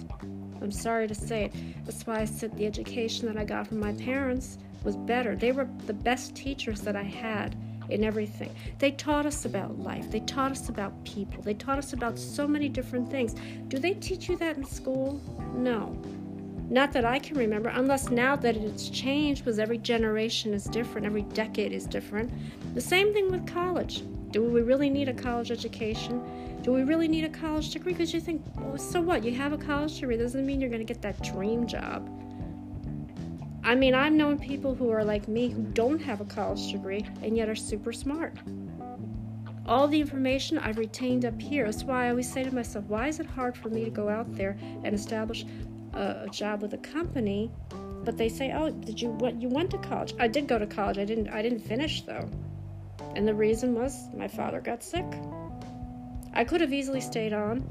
I'm 0.62 0.72
sorry 0.72 1.08
to 1.08 1.16
say 1.16 1.46
it. 1.46 1.54
That's 1.86 2.06
why 2.06 2.20
I 2.20 2.26
said 2.26 2.56
the 2.58 2.66
education 2.66 3.28
that 3.28 3.38
I 3.38 3.46
got 3.46 3.68
from 3.68 3.80
my 3.80 3.94
parents 3.94 4.58
was 4.84 4.96
better. 4.96 5.36
They 5.36 5.52
were 5.52 5.68
the 5.86 5.94
best 5.94 6.36
teachers 6.36 6.82
that 6.82 6.96
I 6.96 7.04
had 7.04 7.56
in 7.90 8.04
everything. 8.04 8.54
They 8.78 8.92
taught 8.92 9.26
us 9.26 9.46
about 9.46 9.80
life. 9.80 10.10
They 10.12 10.20
taught 10.22 10.52
us 10.52 10.70
about 10.70 11.04
people. 11.04 11.42
They 11.42 11.54
taught 11.54 11.78
us 11.78 11.94
about 11.94 12.18
so 12.20 12.48
many 12.48 12.70
different 12.70 13.10
things. 13.10 13.36
Do 13.68 13.80
they 13.80 13.96
teach 13.96 14.30
you 14.30 14.38
that 14.38 14.58
in 14.58 14.66
school? 14.66 15.20
No. 15.56 15.98
Not 16.70 16.92
that 16.94 17.04
I 17.04 17.18
can 17.18 17.36
remember, 17.36 17.70
unless 17.70 18.12
now 18.12 18.36
that 18.36 18.56
it's 18.56 18.90
changed 18.90 19.44
because 19.44 19.58
every 19.58 19.80
generation 19.80 20.54
is 20.54 20.66
different, 20.66 21.08
every 21.08 21.24
decade 21.24 21.72
is 21.72 21.88
different. 21.88 22.32
The 22.76 22.82
same 22.82 23.12
thing 23.12 23.32
with 23.32 23.48
college. 23.48 24.04
Do 24.30 24.44
we 24.44 24.62
really 24.62 24.92
need 24.92 25.10
a 25.10 25.14
college 25.14 25.50
education? 25.50 26.22
Do 26.62 26.72
we 26.72 26.84
really 26.84 27.08
need 27.08 27.24
a 27.24 27.30
college 27.30 27.72
degree? 27.72 27.94
Because 27.94 28.14
you 28.14 28.20
think, 28.20 28.44
well, 28.56 28.78
so 28.78 29.02
what? 29.02 29.24
You 29.24 29.34
have 29.34 29.54
a 29.54 29.58
college 29.58 30.00
degree 30.00 30.18
doesn't 30.18 30.46
mean 30.46 30.62
you're 30.62 30.70
going 30.70 30.86
to 30.86 30.94
get 30.94 31.02
that 31.02 31.20
dream 31.24 31.66
job. 31.66 32.08
I 33.64 33.76
mean, 33.76 33.94
I've 33.94 34.14
known 34.14 34.40
people 34.40 34.74
who 34.74 34.90
are 34.90 35.04
like 35.04 35.28
me 35.28 35.50
who 35.50 35.64
don't 35.64 36.00
have 36.02 36.22
a 36.22 36.26
college 36.26 36.72
degree 36.72 37.06
and 37.22 37.36
yet 37.36 37.50
are 37.50 37.56
super 37.56 37.92
smart. 37.92 38.38
All 39.66 39.88
the 39.88 40.00
information 40.00 40.58
I've 40.58 40.78
retained 40.78 41.26
up 41.26 41.40
here. 41.40 41.66
That's 41.66 41.84
why 41.84 42.08
I 42.08 42.10
always 42.10 42.32
say 42.32 42.44
to 42.44 42.54
myself, 42.54 42.86
why 42.86 43.08
is 43.08 43.20
it 43.20 43.28
hard 43.28 43.56
for 43.56 43.70
me 43.70 43.84
to 43.86 43.92
go 43.92 44.10
out 44.10 44.34
there 44.36 44.58
and 44.84 44.96
establish 44.96 45.46
a, 45.94 46.24
a 46.26 46.30
job 46.32 46.62
with 46.62 46.74
a 46.74 46.78
company? 46.78 47.52
But 48.04 48.18
they 48.18 48.30
say, 48.30 48.54
"Oh, 48.54 48.72
did 48.72 49.00
you 49.00 49.10
what 49.10 49.40
you 49.42 49.50
went 49.50 49.70
to 49.72 49.78
college?" 49.78 50.16
I 50.20 50.28
did 50.28 50.48
go 50.48 50.58
to 50.58 50.66
college. 50.66 50.98
I 50.98 51.06
didn't 51.06 51.30
I 51.30 51.42
didn't 51.42 51.60
finish 51.60 52.02
though. 52.02 52.28
And 53.16 53.28
the 53.28 53.36
reason 53.36 53.76
was 53.76 54.08
my 54.16 54.28
father 54.28 54.62
got 54.62 54.82
sick. 54.82 55.06
I 56.34 56.44
could 56.46 56.62
have 56.62 56.74
easily 56.74 57.02
stayed 57.02 57.34
on, 57.34 57.70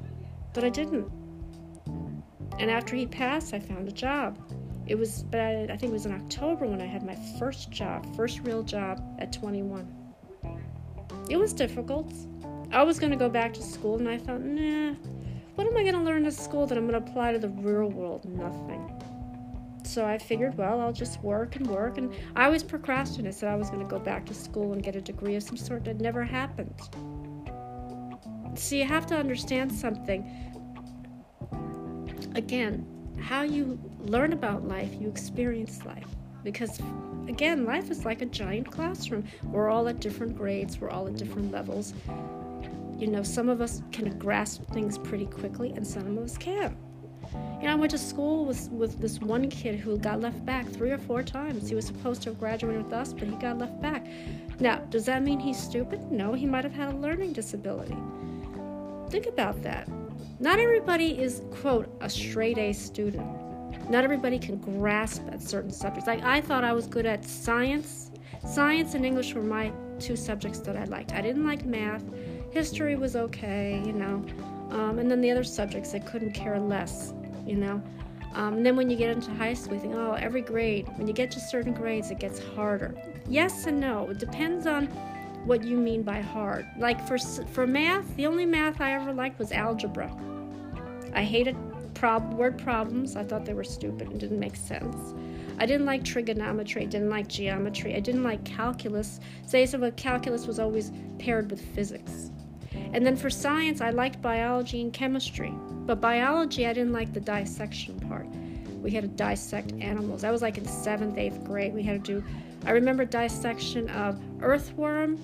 but 0.53 0.65
I 0.65 0.69
didn't. 0.69 1.11
And 2.59 2.71
after 2.71 2.95
he 2.95 3.07
passed, 3.07 3.55
I 3.55 3.59
found 3.59 3.89
a 3.89 3.93
job. 3.93 4.39
It 4.89 4.99
was, 4.99 5.23
but 5.23 5.41
I, 5.41 5.65
I 5.65 5.77
think 5.77 5.85
it 5.85 5.93
was 5.93 6.07
in 6.07 6.13
October 6.13 6.67
when 6.67 6.81
I 6.81 6.87
had 6.87 7.05
my 7.05 7.17
first 7.39 7.71
job, 7.71 8.07
first 8.17 8.41
real 8.41 8.63
job 8.63 9.03
at 9.19 9.33
21. 9.33 9.87
It 11.29 11.37
was 11.37 11.53
difficult. 11.53 12.11
I 12.73 12.83
was 12.83 12.99
going 12.99 13.13
to 13.13 13.19
go 13.19 13.29
back 13.29 13.53
to 13.55 13.63
school, 13.63 13.99
and 13.99 14.09
I 14.09 14.17
thought, 14.17 14.41
nah, 14.41 14.95
what 15.57 15.67
am 15.67 15.77
I 15.77 15.83
going 15.83 15.95
to 15.95 16.01
learn 16.01 16.25
at 16.25 16.33
school 16.33 16.67
that 16.67 16.79
I'm 16.79 16.89
going 16.89 17.03
to 17.03 17.11
apply 17.11 17.33
to 17.33 17.39
the 17.39 17.51
real 17.51 17.91
world? 17.91 18.25
Nothing. 18.25 18.91
So 19.85 20.07
I 20.07 20.17
figured, 20.17 20.57
well, 20.57 20.81
I'll 20.81 20.93
just 20.93 21.23
work 21.23 21.57
and 21.57 21.67
work. 21.67 21.99
And 21.99 22.15
I 22.35 22.47
always 22.47 22.63
procrastinated. 22.63 23.35
Said 23.35 23.51
I 23.51 23.57
was 23.57 23.69
going 23.69 23.83
to 23.83 23.89
go 23.89 23.99
back 23.99 24.25
to 24.27 24.35
school 24.35 24.73
and 24.73 24.83
get 24.83 24.97
a 24.97 25.01
degree 25.01 25.35
of 25.37 25.43
some 25.43 25.57
sort. 25.57 25.85
That 25.85 26.01
never 26.01 26.25
happened. 26.25 26.75
See, 28.55 28.79
you 28.79 28.85
have 28.87 29.07
to 29.07 29.17
understand 29.17 29.73
something. 29.73 30.31
Again, 32.35 32.87
how 33.19 33.43
you 33.43 33.79
learn 34.05 34.33
about 34.33 34.67
life, 34.67 34.91
you 35.01 35.09
experience 35.09 35.85
life. 35.85 36.07
Because, 36.45 36.81
again, 37.29 37.65
life 37.65 37.91
is 37.91 38.05
like 38.05 38.23
a 38.23 38.27
giant 38.27 38.71
classroom. 38.71 39.25
We're 39.45 39.69
all 39.69 39.89
at 39.89 40.01
different 40.01 40.37
grades, 40.37 40.81
we're 40.81 40.91
all 40.91 41.07
at 41.07 41.17
different 41.17 41.53
levels. 41.53 41.95
You 42.99 43.07
know, 43.07 43.23
some 43.23 43.49
of 43.49 43.61
us 43.61 43.83
can 43.93 44.17
grasp 44.19 44.63
things 44.73 44.99
pretty 44.99 45.27
quickly, 45.27 45.71
and 45.71 45.87
some 45.87 46.19
of 46.19 46.25
us 46.25 46.37
can't. 46.37 46.77
You 47.61 47.65
know, 47.65 47.73
I 47.73 47.75
went 47.75 47.91
to 47.91 47.99
school 47.99 48.45
with, 48.45 48.71
with 48.71 49.01
this 49.01 49.21
one 49.21 49.51
kid 49.51 49.79
who 49.79 49.99
got 49.99 50.21
left 50.21 50.45
back 50.45 50.67
three 50.67 50.91
or 50.91 50.99
four 50.99 51.23
times. 51.23 51.69
He 51.69 51.75
was 51.75 51.87
supposed 51.87 52.23
to 52.23 52.31
have 52.31 52.39
graduated 52.39 52.85
with 52.85 52.93
us, 52.93 53.13
but 53.13 53.29
he 53.29 53.35
got 53.37 53.59
left 53.59 53.81
back. 53.83 54.07
Now, 54.61 54.79
does 54.91 55.05
that 55.07 55.23
mean 55.23 55.39
he's 55.39 55.59
stupid? 55.59 56.11
No, 56.11 56.33
he 56.33 56.47
might 56.47 56.65
have 56.65 56.73
had 56.73 56.95
a 56.95 56.97
learning 56.97 57.33
disability. 57.33 57.97
Think 59.11 59.27
about 59.27 59.63
that. 59.63 59.89
Not 60.41 60.59
everybody 60.59 61.21
is, 61.21 61.43
quote, 61.51 61.89
a 62.01 62.09
straight 62.09 62.59
A 62.59 62.73
student. 62.73 63.27
Not 63.89 64.05
everybody 64.05 64.39
can 64.39 64.59
grasp 64.59 65.23
at 65.33 65.41
certain 65.41 65.71
subjects. 65.71 66.07
Like, 66.07 66.23
I 66.23 66.41
thought 66.41 66.65
I 66.65 66.73
was 66.73 66.87
good 66.87 67.07
at 67.07 67.25
science. 67.25 68.11
Science 68.47 68.95
and 68.95 69.05
English 69.05 69.35
were 69.35 69.43
my 69.43 69.73
two 69.99 70.17
subjects 70.17 70.61
that 70.61 70.77
I 70.77 70.85
liked. 70.85 71.13
I 71.13 71.21
didn't 71.21 71.47
like 71.47 71.65
math. 71.65 72.05
History 72.51 72.97
was 72.97 73.17
okay, 73.17 73.83
you 73.85 73.93
know. 73.93 74.25
Um, 74.71 74.99
and 74.99 75.11
then 75.11 75.21
the 75.21 75.31
other 75.31 75.45
subjects 75.45 75.95
I 75.95 75.99
couldn't 76.01 76.33
care 76.33 76.59
less, 76.61 77.15
you 77.47 77.57
know. 77.57 77.83
Um, 78.35 78.59
and 78.59 78.67
then 78.67 78.77
when 78.77 78.91
you 78.91 78.97
get 78.97 79.11
into 79.11 79.31
high 79.33 79.55
school, 79.55 79.75
you 79.75 79.81
think, 79.81 79.95
oh, 79.95 80.13
every 80.13 80.43
grade, 80.43 80.87
when 80.97 81.09
you 81.09 81.15
get 81.15 81.31
to 81.33 81.41
certain 81.41 81.73
grades, 81.73 82.11
it 82.11 82.19
gets 82.19 82.39
harder. 82.39 82.95
Yes 83.29 83.67
and 83.67 83.81
no. 83.81 84.09
It 84.11 84.19
depends 84.19 84.67
on 84.67 84.87
what 85.45 85.65
you 85.65 85.77
mean 85.77 86.03
by 86.03 86.21
hard. 86.21 86.67
Like 86.79 87.07
for 87.07 87.19
for 87.19 87.67
math, 87.67 88.15
the 88.17 88.27
only 88.27 88.45
math 88.45 88.81
I 88.81 88.93
ever 88.93 89.13
liked 89.13 89.39
was 89.39 89.51
algebra. 89.51 90.15
I 91.15 91.25
hated 91.25 91.57
prob- 91.99 92.35
word 92.35 92.59
problems. 92.59 93.17
I 93.17 93.25
thought 93.25 93.45
they 93.45 93.55
were 93.55 93.65
stupid 93.65 94.09
and 94.09 94.21
didn't 94.21 94.39
make 94.39 94.57
sense. 94.57 95.15
I 95.59 95.67
didn't 95.67 95.87
like 95.87 96.05
trigonometry. 96.05 96.83
I 96.83 96.87
didn't 96.87 97.11
like 97.11 97.27
geometry. 97.27 97.97
I 97.97 98.01
didn't 98.01 98.23
like 98.23 98.45
calculus. 98.45 99.19
Say 99.47 99.67
some 99.67 99.83
of 99.83 99.97
calculus 99.97 100.47
was 100.47 100.61
always 100.61 100.93
paired 101.19 101.51
with 101.51 101.61
physics. 101.75 102.31
And 102.93 103.05
then 103.05 103.17
for 103.17 103.29
science, 103.29 103.81
I 103.81 103.91
liked 103.91 104.23
biology 104.23 104.81
and 104.81 104.93
chemistry. 104.93 105.53
But 105.87 106.01
biology, 106.01 106.67
I 106.67 106.73
didn't 106.73 106.93
like 106.93 107.13
the 107.13 107.21
dissection 107.21 107.99
part. 108.01 108.29
We 108.81 108.93
had 108.93 109.03
to 109.03 109.09
dissect 109.09 109.73
animals. 109.81 110.23
That 110.23 110.31
was 110.31 110.43
like 110.43 110.57
in 110.57 110.67
seventh, 110.67 111.19
eighth 111.19 111.43
grade. 111.43 111.75
We 111.75 111.83
had 111.83 112.05
to 112.05 112.21
do, 112.21 112.27
I 112.65 112.71
remember 112.71 113.05
dissection 113.05 113.89
of 113.91 114.21
earthworm, 114.41 115.19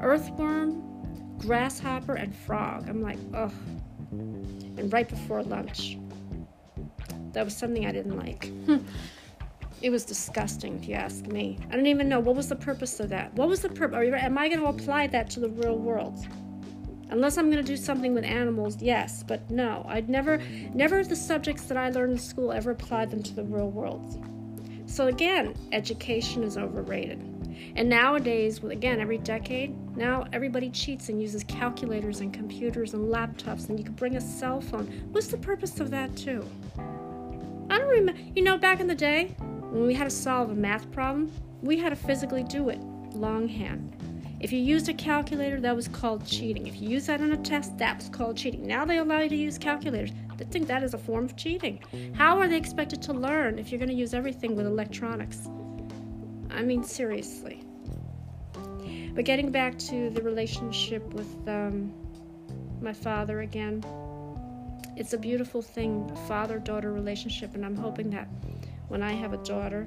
earthworm, 0.00 1.36
grasshopper, 1.38 2.14
and 2.14 2.32
frog. 2.34 2.88
I'm 2.88 3.02
like, 3.02 3.18
ugh. 3.34 3.52
And 4.80 4.92
right 4.92 5.08
before 5.08 5.42
lunch. 5.42 5.98
That 7.32 7.44
was 7.44 7.56
something 7.56 7.86
I 7.86 7.92
didn't 7.92 8.16
like. 8.16 8.50
it 9.82 9.90
was 9.90 10.04
disgusting, 10.04 10.76
if 10.76 10.88
you 10.88 10.94
ask 10.94 11.26
me. 11.26 11.58
I 11.70 11.76
don't 11.76 11.86
even 11.86 12.08
know 12.08 12.18
what 12.18 12.34
was 12.34 12.48
the 12.48 12.56
purpose 12.56 12.98
of 12.98 13.10
that. 13.10 13.32
What 13.34 13.48
was 13.48 13.60
the 13.60 13.68
purpose? 13.68 13.98
Am 14.14 14.38
I 14.38 14.48
going 14.48 14.60
to 14.60 14.66
apply 14.66 15.06
that 15.08 15.30
to 15.30 15.40
the 15.40 15.50
real 15.50 15.76
world? 15.76 16.26
Unless 17.10 17.38
I'm 17.38 17.50
going 17.50 17.62
to 17.62 17.66
do 17.66 17.76
something 17.76 18.14
with 18.14 18.24
animals, 18.24 18.80
yes, 18.80 19.22
but 19.22 19.50
no. 19.50 19.84
I'd 19.88 20.08
never, 20.08 20.38
never 20.72 21.04
the 21.04 21.16
subjects 21.16 21.64
that 21.64 21.76
I 21.76 21.90
learned 21.90 22.12
in 22.12 22.18
school 22.18 22.52
ever 22.52 22.70
applied 22.70 23.10
them 23.10 23.22
to 23.22 23.34
the 23.34 23.44
real 23.44 23.70
world. 23.70 24.24
So 24.86 25.08
again, 25.08 25.54
education 25.72 26.42
is 26.42 26.56
overrated. 26.56 27.29
And 27.76 27.88
nowadays, 27.88 28.62
again, 28.62 29.00
every 29.00 29.18
decade, 29.18 29.76
now 29.96 30.26
everybody 30.32 30.70
cheats 30.70 31.08
and 31.08 31.20
uses 31.20 31.44
calculators 31.44 32.20
and 32.20 32.32
computers 32.32 32.94
and 32.94 33.12
laptops, 33.12 33.68
and 33.68 33.78
you 33.78 33.84
can 33.84 33.94
bring 33.94 34.16
a 34.16 34.20
cell 34.20 34.60
phone. 34.60 34.86
What's 35.12 35.28
the 35.28 35.38
purpose 35.38 35.80
of 35.80 35.90
that, 35.90 36.16
too? 36.16 36.44
I 37.68 37.78
don't 37.78 37.88
remember. 37.88 38.20
You 38.34 38.42
know, 38.42 38.58
back 38.58 38.80
in 38.80 38.86
the 38.86 38.94
day, 38.94 39.34
when 39.70 39.86
we 39.86 39.94
had 39.94 40.04
to 40.04 40.10
solve 40.10 40.50
a 40.50 40.54
math 40.54 40.90
problem, 40.90 41.30
we 41.62 41.78
had 41.78 41.90
to 41.90 41.96
physically 41.96 42.42
do 42.42 42.68
it 42.68 42.80
longhand. 43.14 43.96
If 44.40 44.52
you 44.52 44.58
used 44.58 44.88
a 44.88 44.94
calculator, 44.94 45.60
that 45.60 45.76
was 45.76 45.86
called 45.86 46.26
cheating. 46.26 46.66
If 46.66 46.80
you 46.80 46.88
used 46.88 47.06
that 47.08 47.20
on 47.20 47.32
a 47.32 47.36
test, 47.36 47.76
that 47.76 47.96
was 47.98 48.08
called 48.08 48.38
cheating. 48.38 48.66
Now 48.66 48.86
they 48.86 48.96
allow 48.96 49.20
you 49.20 49.28
to 49.28 49.36
use 49.36 49.58
calculators. 49.58 50.12
They 50.38 50.46
think 50.46 50.66
that 50.68 50.82
is 50.82 50.94
a 50.94 50.98
form 50.98 51.26
of 51.26 51.36
cheating. 51.36 51.82
How 52.14 52.38
are 52.38 52.48
they 52.48 52.56
expected 52.56 53.02
to 53.02 53.12
learn 53.12 53.58
if 53.58 53.70
you're 53.70 53.78
going 53.78 53.90
to 53.90 53.94
use 53.94 54.14
everything 54.14 54.56
with 54.56 54.66
electronics? 54.66 55.50
I 56.52 56.62
mean, 56.62 56.82
seriously. 56.84 57.64
But 59.14 59.24
getting 59.24 59.50
back 59.50 59.78
to 59.78 60.10
the 60.10 60.22
relationship 60.22 61.02
with 61.14 61.48
um, 61.48 61.92
my 62.80 62.92
father 62.92 63.40
again, 63.40 63.84
it's 64.96 65.12
a 65.12 65.18
beautiful 65.18 65.62
thing, 65.62 66.14
father 66.28 66.58
daughter 66.58 66.92
relationship, 66.92 67.54
and 67.54 67.64
I'm 67.64 67.76
hoping 67.76 68.10
that 68.10 68.28
when 68.88 69.02
I 69.02 69.12
have 69.12 69.32
a 69.32 69.38
daughter, 69.38 69.86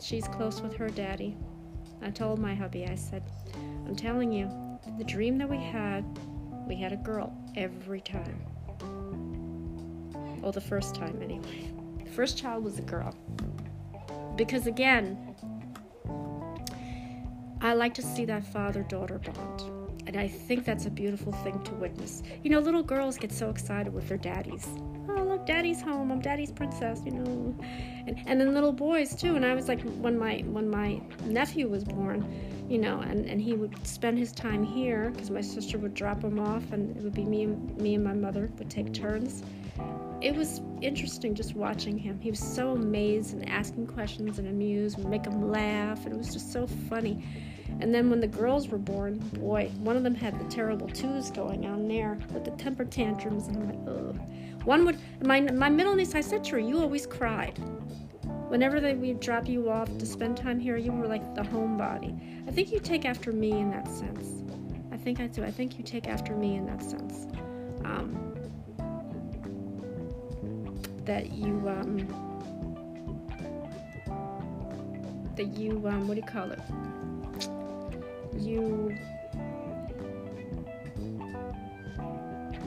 she's 0.00 0.26
close 0.28 0.60
with 0.60 0.74
her 0.76 0.88
daddy. 0.88 1.36
I 2.02 2.10
told 2.10 2.38
my 2.38 2.54
hubby, 2.54 2.86
I 2.86 2.94
said, 2.94 3.22
I'm 3.86 3.96
telling 3.96 4.32
you, 4.32 4.50
the 4.98 5.04
dream 5.04 5.38
that 5.38 5.48
we 5.48 5.56
had, 5.56 6.04
we 6.68 6.76
had 6.76 6.92
a 6.92 6.96
girl 6.96 7.36
every 7.56 8.00
time. 8.00 8.40
Well, 10.40 10.52
the 10.52 10.60
first 10.60 10.94
time, 10.94 11.20
anyway. 11.22 11.70
The 12.04 12.10
first 12.10 12.38
child 12.38 12.62
was 12.62 12.78
a 12.78 12.82
girl. 12.82 13.14
Because 14.36 14.66
again, 14.66 15.34
I 17.66 17.72
like 17.72 17.94
to 17.94 18.02
see 18.02 18.24
that 18.26 18.44
father 18.44 18.84
daughter 18.84 19.18
bond. 19.18 19.90
And 20.06 20.16
I 20.16 20.28
think 20.28 20.64
that's 20.64 20.86
a 20.86 20.90
beautiful 20.90 21.32
thing 21.32 21.60
to 21.64 21.74
witness. 21.74 22.22
You 22.44 22.50
know, 22.50 22.60
little 22.60 22.84
girls 22.84 23.18
get 23.18 23.32
so 23.32 23.50
excited 23.50 23.92
with 23.92 24.08
their 24.08 24.18
daddies. 24.18 24.68
Oh, 25.08 25.24
look, 25.24 25.46
daddy's 25.46 25.82
home. 25.82 26.12
I'm 26.12 26.20
daddy's 26.20 26.52
princess, 26.52 27.00
you 27.04 27.10
know. 27.10 27.56
And, 28.06 28.22
and 28.24 28.40
then 28.40 28.54
little 28.54 28.72
boys 28.72 29.16
too. 29.16 29.34
And 29.34 29.44
I 29.44 29.56
was 29.56 29.66
like, 29.66 29.82
when 29.82 30.16
my 30.16 30.44
when 30.46 30.70
my 30.70 31.00
nephew 31.24 31.68
was 31.68 31.82
born, 31.82 32.24
you 32.68 32.78
know, 32.78 33.00
and, 33.00 33.26
and 33.26 33.42
he 33.42 33.54
would 33.54 33.84
spend 33.84 34.16
his 34.16 34.30
time 34.30 34.62
here 34.62 35.10
because 35.10 35.30
my 35.30 35.40
sister 35.40 35.76
would 35.76 35.94
drop 35.94 36.22
him 36.22 36.38
off, 36.38 36.70
and 36.70 36.96
it 36.96 37.02
would 37.02 37.14
be 37.14 37.24
me 37.24 37.42
and 37.42 37.76
me 37.78 37.96
and 37.96 38.04
my 38.04 38.14
mother 38.14 38.48
would 38.58 38.70
take 38.70 38.94
turns. 38.94 39.42
It 40.22 40.36
was 40.36 40.60
interesting 40.82 41.34
just 41.34 41.56
watching 41.56 41.98
him. 41.98 42.20
He 42.20 42.30
was 42.30 42.38
so 42.38 42.70
amazed 42.70 43.34
and 43.34 43.48
asking 43.48 43.88
questions 43.88 44.38
and 44.38 44.46
amused, 44.46 44.98
and 45.00 45.10
make 45.10 45.26
him 45.26 45.50
laugh, 45.50 46.04
and 46.04 46.14
it 46.14 46.16
was 46.16 46.32
just 46.32 46.52
so 46.52 46.68
funny. 46.88 47.24
And 47.80 47.94
then 47.94 48.10
when 48.10 48.20
the 48.20 48.26
girls 48.26 48.68
were 48.68 48.78
born, 48.78 49.18
boy, 49.34 49.70
one 49.80 49.96
of 49.96 50.02
them 50.02 50.14
had 50.14 50.38
the 50.38 50.44
terrible 50.50 50.88
twos 50.88 51.30
going 51.30 51.66
on 51.66 51.88
there 51.88 52.18
with 52.32 52.44
the 52.44 52.50
temper 52.52 52.84
tantrums, 52.84 53.48
and 53.48 53.56
I'm 53.56 53.66
like, 53.68 53.96
ugh. 53.96 54.20
One 54.64 54.84
would 54.84 54.98
my 55.22 55.40
my 55.40 55.68
middle 55.68 55.94
niece. 55.94 56.16
I 56.16 56.20
said 56.20 56.42
to 56.44 56.52
her, 56.52 56.58
"You 56.58 56.80
always 56.80 57.06
cried." 57.06 57.56
Whenever 58.48 58.80
they, 58.80 58.94
we'd 58.94 59.20
drop 59.20 59.48
you 59.48 59.70
off 59.70 59.88
to 59.98 60.06
spend 60.06 60.36
time 60.36 60.58
here, 60.58 60.76
you 60.76 60.92
were 60.92 61.06
like 61.06 61.34
the 61.34 61.42
homebody. 61.42 62.48
I 62.48 62.50
think 62.50 62.72
you 62.72 62.80
take 62.80 63.04
after 63.04 63.32
me 63.32 63.52
in 63.52 63.70
that 63.70 63.88
sense. 63.88 64.42
I 64.92 64.96
think 64.96 65.20
I 65.20 65.26
do. 65.26 65.44
I 65.44 65.50
think 65.50 65.78
you 65.78 65.84
take 65.84 66.08
after 66.08 66.34
me 66.34 66.56
in 66.56 66.66
that 66.66 66.82
sense. 66.82 67.26
Um, 67.84 68.34
that 71.04 71.32
you, 71.32 71.68
um, 71.68 71.98
that 75.36 75.56
you, 75.56 75.86
um, 75.86 76.08
what 76.08 76.14
do 76.14 76.20
you 76.20 76.26
call 76.26 76.50
it? 76.50 76.60
You 78.38 78.96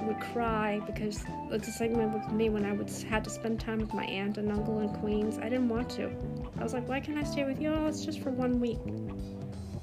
would 0.10 0.20
cry 0.34 0.82
because 0.86 1.24
it's 1.52 1.66
the 1.66 1.72
same 1.72 1.94
way 1.94 2.06
with 2.06 2.32
me 2.32 2.50
when 2.50 2.66
I 2.66 2.74
would 2.74 2.90
had 3.10 3.24
to 3.26 3.30
spend 3.30 3.60
time 3.60 3.80
with 3.80 3.94
my 3.94 4.06
aunt 4.06 4.38
and 4.38 4.52
uncle 4.52 4.80
in 4.80 4.90
Queens. 4.90 5.38
I 5.38 5.44
didn't 5.44 5.70
want 5.70 5.90
to. 5.92 6.12
I 6.58 6.64
was 6.64 6.74
like, 6.74 6.88
why 6.88 7.00
can't 7.00 7.18
I 7.18 7.24
stay 7.24 7.44
with 7.44 7.62
y'all? 7.62 7.88
it's 7.88 8.04
just 8.04 8.20
for 8.20 8.32
one 8.32 8.60
week. 8.60 8.80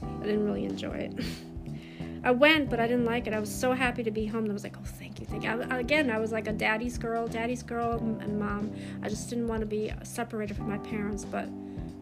I 0.03 0.25
didn't 0.25 0.45
really 0.45 0.65
enjoy 0.65 0.95
it. 0.95 1.25
I 2.25 2.33
went, 2.33 2.71
but 2.71 2.81
I 2.81 2.89
didn't 2.89 3.05
like 3.05 3.29
it. 3.29 3.35
I 3.35 3.39
was 3.39 3.55
so 3.55 3.73
happy 3.73 4.03
to 4.03 4.11
be 4.11 4.27
home. 4.27 4.51
I 4.51 4.53
was 4.53 4.65
like, 4.65 4.77
oh, 4.77 4.85
thank 4.85 5.21
you, 5.21 5.27
thank 5.27 5.45
you. 5.45 5.51
I, 5.51 5.79
again, 5.79 6.11
I 6.11 6.19
was 6.19 6.33
like 6.33 6.49
a 6.49 6.53
daddy's 6.53 6.99
girl, 6.99 7.29
daddy's 7.29 7.63
girl, 7.63 7.99
and 8.21 8.41
mom. 8.41 8.73
I 9.03 9.09
just 9.09 9.29
didn't 9.31 9.47
want 9.47 9.61
to 9.61 9.67
be 9.67 9.93
separated 10.03 10.57
from 10.57 10.69
my 10.69 10.79
parents, 10.79 11.25
but 11.25 11.49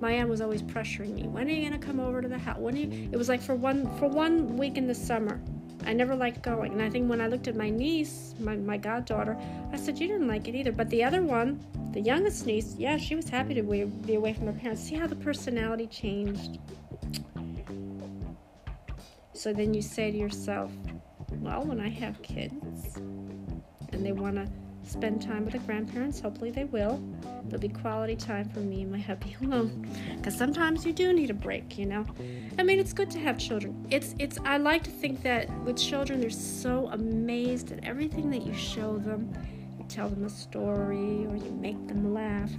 my 0.00 0.12
aunt 0.12 0.28
was 0.28 0.40
always 0.40 0.62
pressuring 0.62 1.14
me. 1.14 1.22
When 1.22 1.46
are 1.46 1.50
you 1.50 1.64
gonna 1.64 1.78
come 1.78 2.00
over 2.00 2.20
to 2.20 2.28
the 2.28 2.38
house? 2.38 2.59
When 2.59 2.74
are 2.74 2.78
you? 2.78 3.09
It 3.12 3.16
was 3.16 3.28
like 3.28 3.40
for 3.40 3.54
one 3.54 3.87
for 3.98 4.09
one 4.09 4.57
week 4.57 4.76
in 4.76 4.87
the 4.87 4.94
summer. 4.94 5.40
I 5.87 5.92
never 5.92 6.14
liked 6.14 6.42
going. 6.42 6.72
And 6.72 6.83
I 6.83 6.88
think 6.88 7.11
when 7.11 7.20
I 7.20 7.26
looked 7.26 7.46
at 7.46 7.57
my 7.57 7.68
niece, 7.68 8.35
my, 8.38 8.57
my 8.57 8.76
goddaughter, 8.76 9.37
I 9.72 9.76
said, 9.76 9.98
You 9.98 10.09
didn't 10.09 10.28
like 10.28 10.48
it 10.48 10.54
either. 10.54 10.72
But 10.72 10.88
the 10.90 11.04
other 11.04 11.22
one, 11.22 11.61
The 11.92 12.00
youngest 12.00 12.46
niece, 12.46 12.74
yeah, 12.76 12.96
she 12.96 13.14
was 13.14 13.28
happy 13.28 13.54
to 13.54 13.62
be 13.62 14.14
away 14.14 14.33
from 14.33 14.46
her 14.46 14.52
parents. 14.52 14.83
See 14.83 14.96
how 14.96 15.07
the 15.07 15.16
personality 15.16 15.87
changed. 15.87 16.59
So 19.33 19.52
then 19.52 19.74
you 19.74 19.83
say 19.83 20.11
to 20.11 20.16
yourself, 20.16 20.72
well, 21.40 21.64
when 21.64 21.80
I 21.80 21.88
have 21.90 22.20
kids 22.22 22.96
and 22.96 24.04
they 24.04 24.12
want 24.12 24.37
to 24.37 24.48
spend 24.86 25.22
time 25.22 25.44
with 25.44 25.52
the 25.52 25.58
grandparents, 25.60 26.20
hopefully 26.20 26.50
they 26.50 26.64
will, 26.64 27.02
there'll 27.44 27.60
be 27.60 27.68
quality 27.68 28.16
time 28.16 28.48
for 28.48 28.60
me 28.60 28.82
and 28.82 28.92
my 28.92 28.98
hubby 28.98 29.36
alone. 29.42 29.88
Because 30.16 30.36
sometimes 30.36 30.84
you 30.84 30.92
do 30.92 31.12
need 31.12 31.30
a 31.30 31.34
break, 31.34 31.78
you 31.78 31.86
know? 31.86 32.06
I 32.58 32.62
mean, 32.62 32.78
it's 32.78 32.92
good 32.92 33.10
to 33.12 33.18
have 33.18 33.38
children. 33.38 33.86
It's, 33.90 34.14
it's, 34.18 34.38
I 34.44 34.58
like 34.58 34.82
to 34.84 34.90
think 34.90 35.22
that 35.22 35.50
with 35.60 35.76
children, 35.76 36.20
they're 36.20 36.30
so 36.30 36.88
amazed 36.92 37.72
at 37.72 37.84
everything 37.84 38.30
that 38.30 38.42
you 38.42 38.54
show 38.54 38.98
them. 38.98 39.32
You 39.78 39.84
tell 39.88 40.08
them 40.08 40.24
a 40.24 40.30
story 40.30 41.26
or 41.26 41.36
you 41.36 41.56
make 41.60 41.86
them 41.88 42.14
laugh. 42.14 42.50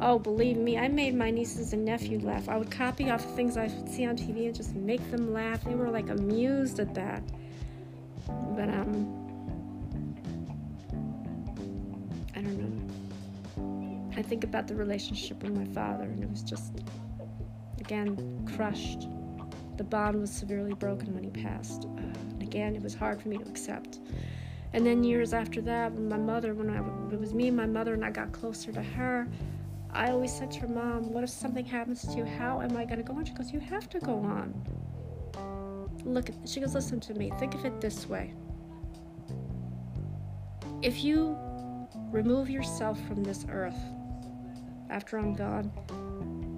Oh, 0.00 0.18
believe 0.18 0.56
me, 0.56 0.78
I 0.78 0.88
made 0.88 1.14
my 1.14 1.30
nieces 1.30 1.72
and 1.72 1.84
nephew 1.84 2.18
laugh. 2.20 2.48
I 2.48 2.56
would 2.56 2.70
copy 2.70 3.10
off 3.10 3.22
the 3.22 3.32
things 3.34 3.56
I 3.56 3.66
would 3.66 3.88
see 3.88 4.06
on 4.06 4.16
TV 4.16 4.46
and 4.46 4.54
just 4.54 4.74
make 4.74 5.08
them 5.10 5.32
laugh. 5.32 5.64
They 5.64 5.74
were 5.74 5.90
like 5.90 6.10
amused 6.10 6.80
at 6.80 6.94
that. 6.94 7.22
But, 8.26 8.68
um, 8.68 9.21
I 14.22 14.24
think 14.24 14.44
about 14.44 14.68
the 14.68 14.76
relationship 14.76 15.42
with 15.42 15.52
my 15.52 15.64
father, 15.64 16.04
and 16.04 16.22
it 16.22 16.30
was 16.30 16.44
just, 16.44 16.74
again, 17.80 18.48
crushed. 18.54 19.08
The 19.76 19.82
bond 19.82 20.20
was 20.20 20.30
severely 20.30 20.74
broken 20.74 21.12
when 21.12 21.24
he 21.24 21.30
passed. 21.30 21.86
Uh, 21.86 22.02
and 22.30 22.40
again, 22.40 22.76
it 22.76 22.82
was 22.82 22.94
hard 22.94 23.20
for 23.20 23.28
me 23.30 23.38
to 23.38 23.44
accept. 23.50 23.98
And 24.74 24.86
then 24.86 25.02
years 25.02 25.32
after 25.32 25.60
that, 25.62 25.90
when 25.90 26.08
my 26.08 26.18
mother, 26.18 26.54
when 26.54 26.70
I, 26.70 26.78
it 27.12 27.18
was 27.18 27.34
me 27.34 27.48
and 27.48 27.56
my 27.56 27.66
mother, 27.66 27.94
and 27.94 28.04
I 28.04 28.12
got 28.12 28.30
closer 28.30 28.70
to 28.70 28.80
her, 28.80 29.26
I 29.90 30.12
always 30.12 30.32
said 30.32 30.52
to 30.52 30.60
her, 30.60 30.68
Mom, 30.68 31.12
what 31.12 31.24
if 31.24 31.30
something 31.30 31.64
happens 31.64 32.02
to 32.02 32.18
you? 32.18 32.24
How 32.24 32.60
am 32.60 32.76
I 32.76 32.84
going 32.84 32.98
to 32.98 33.02
go 33.02 33.14
on? 33.14 33.24
She 33.24 33.34
goes, 33.34 33.50
You 33.50 33.58
have 33.58 33.90
to 33.90 33.98
go 33.98 34.20
on. 34.20 34.54
Look, 36.04 36.28
she 36.46 36.60
goes, 36.60 36.76
Listen 36.76 37.00
to 37.00 37.14
me. 37.14 37.32
Think 37.40 37.54
of 37.54 37.64
it 37.64 37.80
this 37.80 38.08
way. 38.08 38.34
If 40.80 41.02
you 41.02 41.36
remove 42.12 42.48
yourself 42.48 43.04
from 43.08 43.24
this 43.24 43.44
earth 43.50 43.74
after 44.92 45.18
I'm 45.18 45.34
gone, 45.34 45.64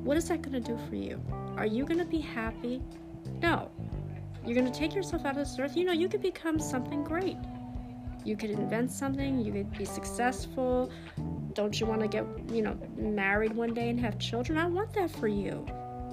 what 0.05 0.16
is 0.16 0.29
that 0.29 0.42
going 0.42 0.61
to 0.61 0.61
do 0.61 0.79
for 0.88 0.97
you? 0.97 1.23
Are 1.57 1.66
you 1.66 1.85
going 1.85 2.01
to 2.01 2.05
be 2.05 2.20
happy? 2.20 2.83
No. 3.40 3.70
You're 4.44 4.55
going 4.55 4.70
to 4.70 4.79
take 4.79 4.94
yourself 4.94 5.25
out 5.25 5.33
of 5.33 5.37
this 5.38 5.59
earth. 5.59 5.77
You 5.77 5.85
know, 5.85 5.92
you 5.92 6.09
could 6.09 6.20
become 6.20 6.59
something 6.59 7.05
great. 7.05 7.38
You 8.25 8.37
could 8.37 8.51
invent 8.51 8.90
something, 8.90 9.38
you 9.38 9.53
could 9.53 9.77
be 9.77 9.85
successful. 9.85 10.90
Don't 11.53 11.79
you 11.79 11.87
want 11.87 12.01
to 12.01 12.09
get, 12.09 12.27
you 12.51 12.62
know, 12.62 12.77
married 12.97 13.55
one 13.55 13.73
day 13.73 13.90
and 13.90 14.01
have 14.01 14.18
children? 14.18 14.59
I 14.59 14.66
want 14.66 14.92
that 14.94 15.11
for 15.11 15.29
you. 15.29 15.66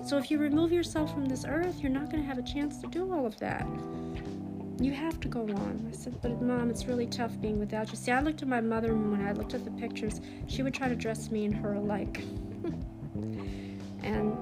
So 0.06 0.18
if 0.18 0.30
you 0.30 0.38
remove 0.38 0.72
yourself 0.72 1.14
from 1.14 1.26
this 1.26 1.46
earth, 1.48 1.80
you're 1.80 1.92
not 1.92 2.10
going 2.12 2.22
to 2.22 2.28
have 2.28 2.38
a 2.38 2.44
chance 2.44 2.80
to 2.80 2.88
do 2.88 3.12
all 3.12 3.26
of 3.26 3.38
that. 3.38 3.66
You 4.80 4.94
have 4.94 5.20
to 5.20 5.28
go 5.28 5.42
on. 5.42 5.88
I 5.92 5.96
said, 5.96 6.22
But 6.22 6.42
mom, 6.42 6.70
it's 6.70 6.86
really 6.86 7.06
tough 7.06 7.40
being 7.42 7.60
without 7.60 7.92
you. 7.92 7.98
See, 7.98 8.12
I 8.12 8.22
looked 8.22 8.42
at 8.42 8.48
my 8.48 8.62
mother, 8.62 8.92
and 8.92 9.12
when 9.12 9.26
I 9.26 9.32
looked 9.32 9.54
at 9.54 9.64
the 9.64 9.72
pictures, 9.72 10.22
she 10.48 10.64
would 10.64 10.74
try 10.74 10.90
to 10.90 10.96
dress 10.96 11.30
me 11.30 11.46
and 11.46 11.56
her 11.56 11.74
alike. 11.74 12.24
and 14.04 14.38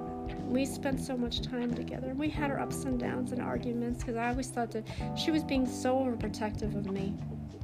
we 0.49 0.65
spent 0.65 0.99
so 0.99 1.15
much 1.15 1.41
time 1.41 1.73
together. 1.73 2.13
We 2.15 2.29
had 2.29 2.49
our 2.51 2.59
ups 2.59 2.83
and 2.83 2.99
downs 2.99 3.31
and 3.31 3.41
arguments 3.41 3.99
because 3.99 4.15
I 4.15 4.29
always 4.29 4.49
thought 4.49 4.71
that 4.71 4.83
she 5.15 5.31
was 5.31 5.43
being 5.43 5.67
so 5.67 5.95
overprotective 5.95 6.75
of 6.75 6.91
me. 6.91 7.13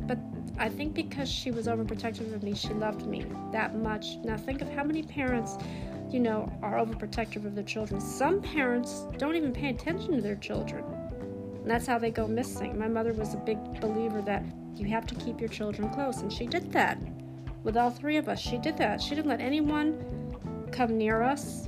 But 0.01 0.19
I 0.57 0.69
think 0.69 0.93
because 0.93 1.29
she 1.29 1.51
was 1.51 1.67
overprotective 1.67 2.33
of 2.33 2.43
me, 2.43 2.53
she 2.53 2.69
loved 2.69 3.07
me 3.07 3.25
that 3.51 3.75
much. 3.75 4.17
Now, 4.23 4.37
think 4.37 4.61
of 4.61 4.69
how 4.69 4.83
many 4.83 5.01
parents, 5.01 5.57
you 6.11 6.19
know, 6.19 6.51
are 6.61 6.75
overprotective 6.75 7.45
of 7.45 7.55
their 7.55 7.63
children. 7.63 7.99
Some 7.99 8.41
parents 8.41 9.05
don't 9.17 9.35
even 9.35 9.51
pay 9.51 9.69
attention 9.69 10.15
to 10.15 10.21
their 10.21 10.35
children. 10.35 10.83
And 11.65 11.71
that's 11.71 11.87
how 11.87 11.97
they 11.97 12.11
go 12.11 12.27
missing. 12.27 12.77
My 12.77 12.87
mother 12.87 13.11
was 13.11 13.33
a 13.33 13.37
big 13.37 13.57
believer 13.81 14.21
that 14.21 14.43
you 14.75 14.85
have 14.89 15.07
to 15.07 15.15
keep 15.15 15.39
your 15.39 15.49
children 15.49 15.89
close, 15.89 16.21
and 16.21 16.31
she 16.31 16.45
did 16.45 16.71
that 16.73 16.99
with 17.63 17.75
all 17.75 17.89
three 17.89 18.17
of 18.17 18.29
us. 18.29 18.39
She 18.39 18.59
did 18.59 18.77
that. 18.77 19.01
She 19.01 19.15
didn't 19.15 19.29
let 19.29 19.41
anyone 19.41 20.69
come 20.71 20.95
near 20.95 21.23
us. 21.23 21.67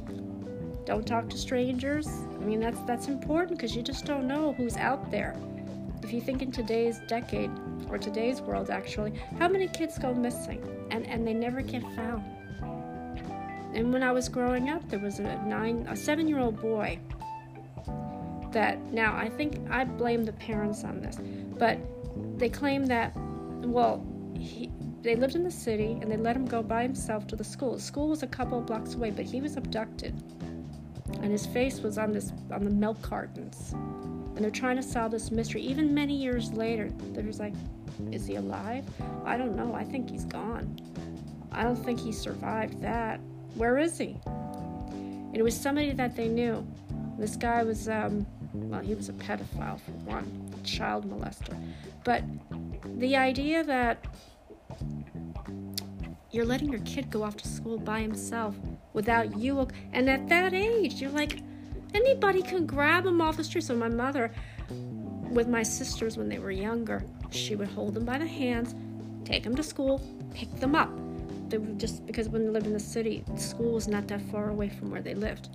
Don't 0.86 1.04
talk 1.08 1.32
to 1.32 1.38
strangers. 1.40 2.08
I 2.08 2.44
mean, 2.46 2.60
that's 2.60 2.80
that's 2.82 3.08
important 3.08 3.58
because 3.58 3.76
you 3.76 3.82
just 3.82 4.06
don't 4.06 4.28
know 4.28 4.54
who's 4.54 4.78
out 4.78 5.10
there. 5.10 5.36
If 6.04 6.14
you 6.14 6.22
think 6.22 6.44
in 6.44 6.52
today's 6.52 7.00
decade 7.08 7.50
or 7.90 7.98
today's 7.98 8.40
world, 8.40 8.70
actually, 8.70 9.14
how 9.40 9.48
many 9.48 9.68
kids 9.68 9.98
go 9.98 10.14
missing 10.14 10.62
and 10.92 11.08
and 11.08 11.26
they 11.26 11.34
never 11.34 11.62
get 11.64 11.82
found? 11.96 12.24
And 13.74 13.92
when 13.92 14.04
I 14.04 14.12
was 14.12 14.30
growing 14.30 14.70
up, 14.70 14.88
there 14.90 15.00
was 15.00 15.18
a 15.18 15.44
nine, 15.44 15.88
a 15.90 15.96
seven-year-old 15.96 16.62
boy 16.62 17.00
that 18.52 18.82
now 18.94 19.16
I 19.16 19.30
think 19.30 19.60
I 19.70 19.84
blame 19.84 20.26
the 20.26 20.34
parents 20.34 20.84
on 20.84 21.02
this, 21.02 21.18
but 21.58 21.78
they 22.38 22.50
claim 22.50 22.86
that, 22.88 23.14
well, 23.62 24.06
he, 24.36 24.72
they 25.02 25.16
lived 25.16 25.36
in 25.36 25.44
the 25.44 25.52
city 25.52 25.98
and 26.02 26.12
they 26.12 26.18
let 26.18 26.36
him 26.36 26.46
go 26.46 26.62
by 26.62 26.84
himself 26.84 27.28
to 27.28 27.36
the 27.36 27.44
school. 27.44 27.74
The 27.74 27.82
school 27.82 28.10
was 28.10 28.24
a 28.24 28.28
couple 28.28 28.60
of 28.60 28.66
blocks 28.66 28.96
away, 28.96 29.12
but 29.12 29.26
he 29.26 29.42
was 29.42 29.58
abducted, 29.58 30.14
and 31.22 31.32
his 31.32 31.46
face 31.46 31.80
was 31.80 31.98
on 31.98 32.12
this 32.12 32.32
on 32.52 32.64
the 32.64 32.70
milk 32.70 33.02
cartons, 33.02 33.74
and 33.74 34.38
they're 34.38 34.52
trying 34.52 34.76
to 34.76 34.84
solve 34.84 35.12
this 35.12 35.32
mystery. 35.32 35.62
Even 35.62 35.94
many 35.94 36.16
years 36.16 36.52
later, 36.54 36.90
they're 37.14 37.32
like, 37.34 37.54
is 38.12 38.28
he 38.28 38.36
alive? 38.36 38.86
I 39.26 39.38
don't 39.38 39.56
know. 39.56 39.74
I 39.74 39.84
think 39.84 40.10
he's 40.10 40.26
gone. 40.26 40.80
I 41.52 41.64
don't 41.64 41.76
think 41.76 42.00
he 42.00 42.12
survived 42.12 42.82
that. 42.82 43.20
Where 43.56 43.78
is 43.78 43.98
he? 43.98 44.20
And 44.26 45.36
it 45.36 45.42
was 45.42 45.56
somebody 45.56 45.92
that 45.94 46.16
they 46.16 46.28
knew. 46.28 46.66
This 47.18 47.36
guy 47.36 47.64
was 47.64 47.90
um, 47.90 48.28
well, 48.70 48.82
he 48.82 48.93
was 48.93 49.10
a 49.10 49.13
pedophile 49.13 49.80
for 49.80 49.91
one, 50.06 50.54
a 50.60 50.65
child 50.65 51.10
molester. 51.10 51.56
But 52.04 52.24
the 52.98 53.15
idea 53.15 53.63
that 53.63 54.06
you're 56.32 56.46
letting 56.46 56.70
your 56.70 56.82
kid 56.82 57.10
go 57.10 57.24
off 57.24 57.38
to 57.38 57.48
school 57.48 57.78
by 57.78 58.02
himself 58.02 58.56
without 58.93 59.38
you, 59.38 59.67
and 59.93 60.10
at 60.10 60.28
that 60.30 60.54
age, 60.54 60.96
you're 60.96 61.12
like, 61.12 61.39
anybody 61.93 62.41
can 62.41 62.65
grab 62.65 63.06
him 63.06 63.22
off 63.22 63.38
the 63.38 63.43
street. 63.43 63.63
So 63.63 63.76
my 63.76 63.89
mother, 63.89 64.32
with 65.30 65.48
my 65.48 65.63
sisters 65.63 66.17
when 66.17 66.30
they 66.30 66.39
were 66.39 66.52
younger, 66.52 67.04
she 67.30 67.56
would 67.56 67.70
hold 67.70 67.93
them 67.93 68.06
by 68.06 68.17
the 68.17 68.28
hands, 68.28 68.76
take 69.26 69.43
them 69.43 69.56
to 69.56 69.63
school, 69.63 70.02
pick 70.34 70.52
them 70.60 70.76
up. 70.76 70.89
They 71.50 71.58
were 71.58 71.74
just 71.76 72.06
because 72.06 72.28
when 72.30 72.46
they 72.46 72.52
lived 72.52 72.67
in 72.67 72.74
the 72.74 72.80
city, 72.80 73.24
school 73.36 73.74
was 73.74 73.88
not 73.88 74.08
that 74.08 74.22
far 74.22 74.50
away 74.50 74.70
from 74.70 74.91
where 74.91 75.02
they 75.02 75.15
lived. 75.15 75.50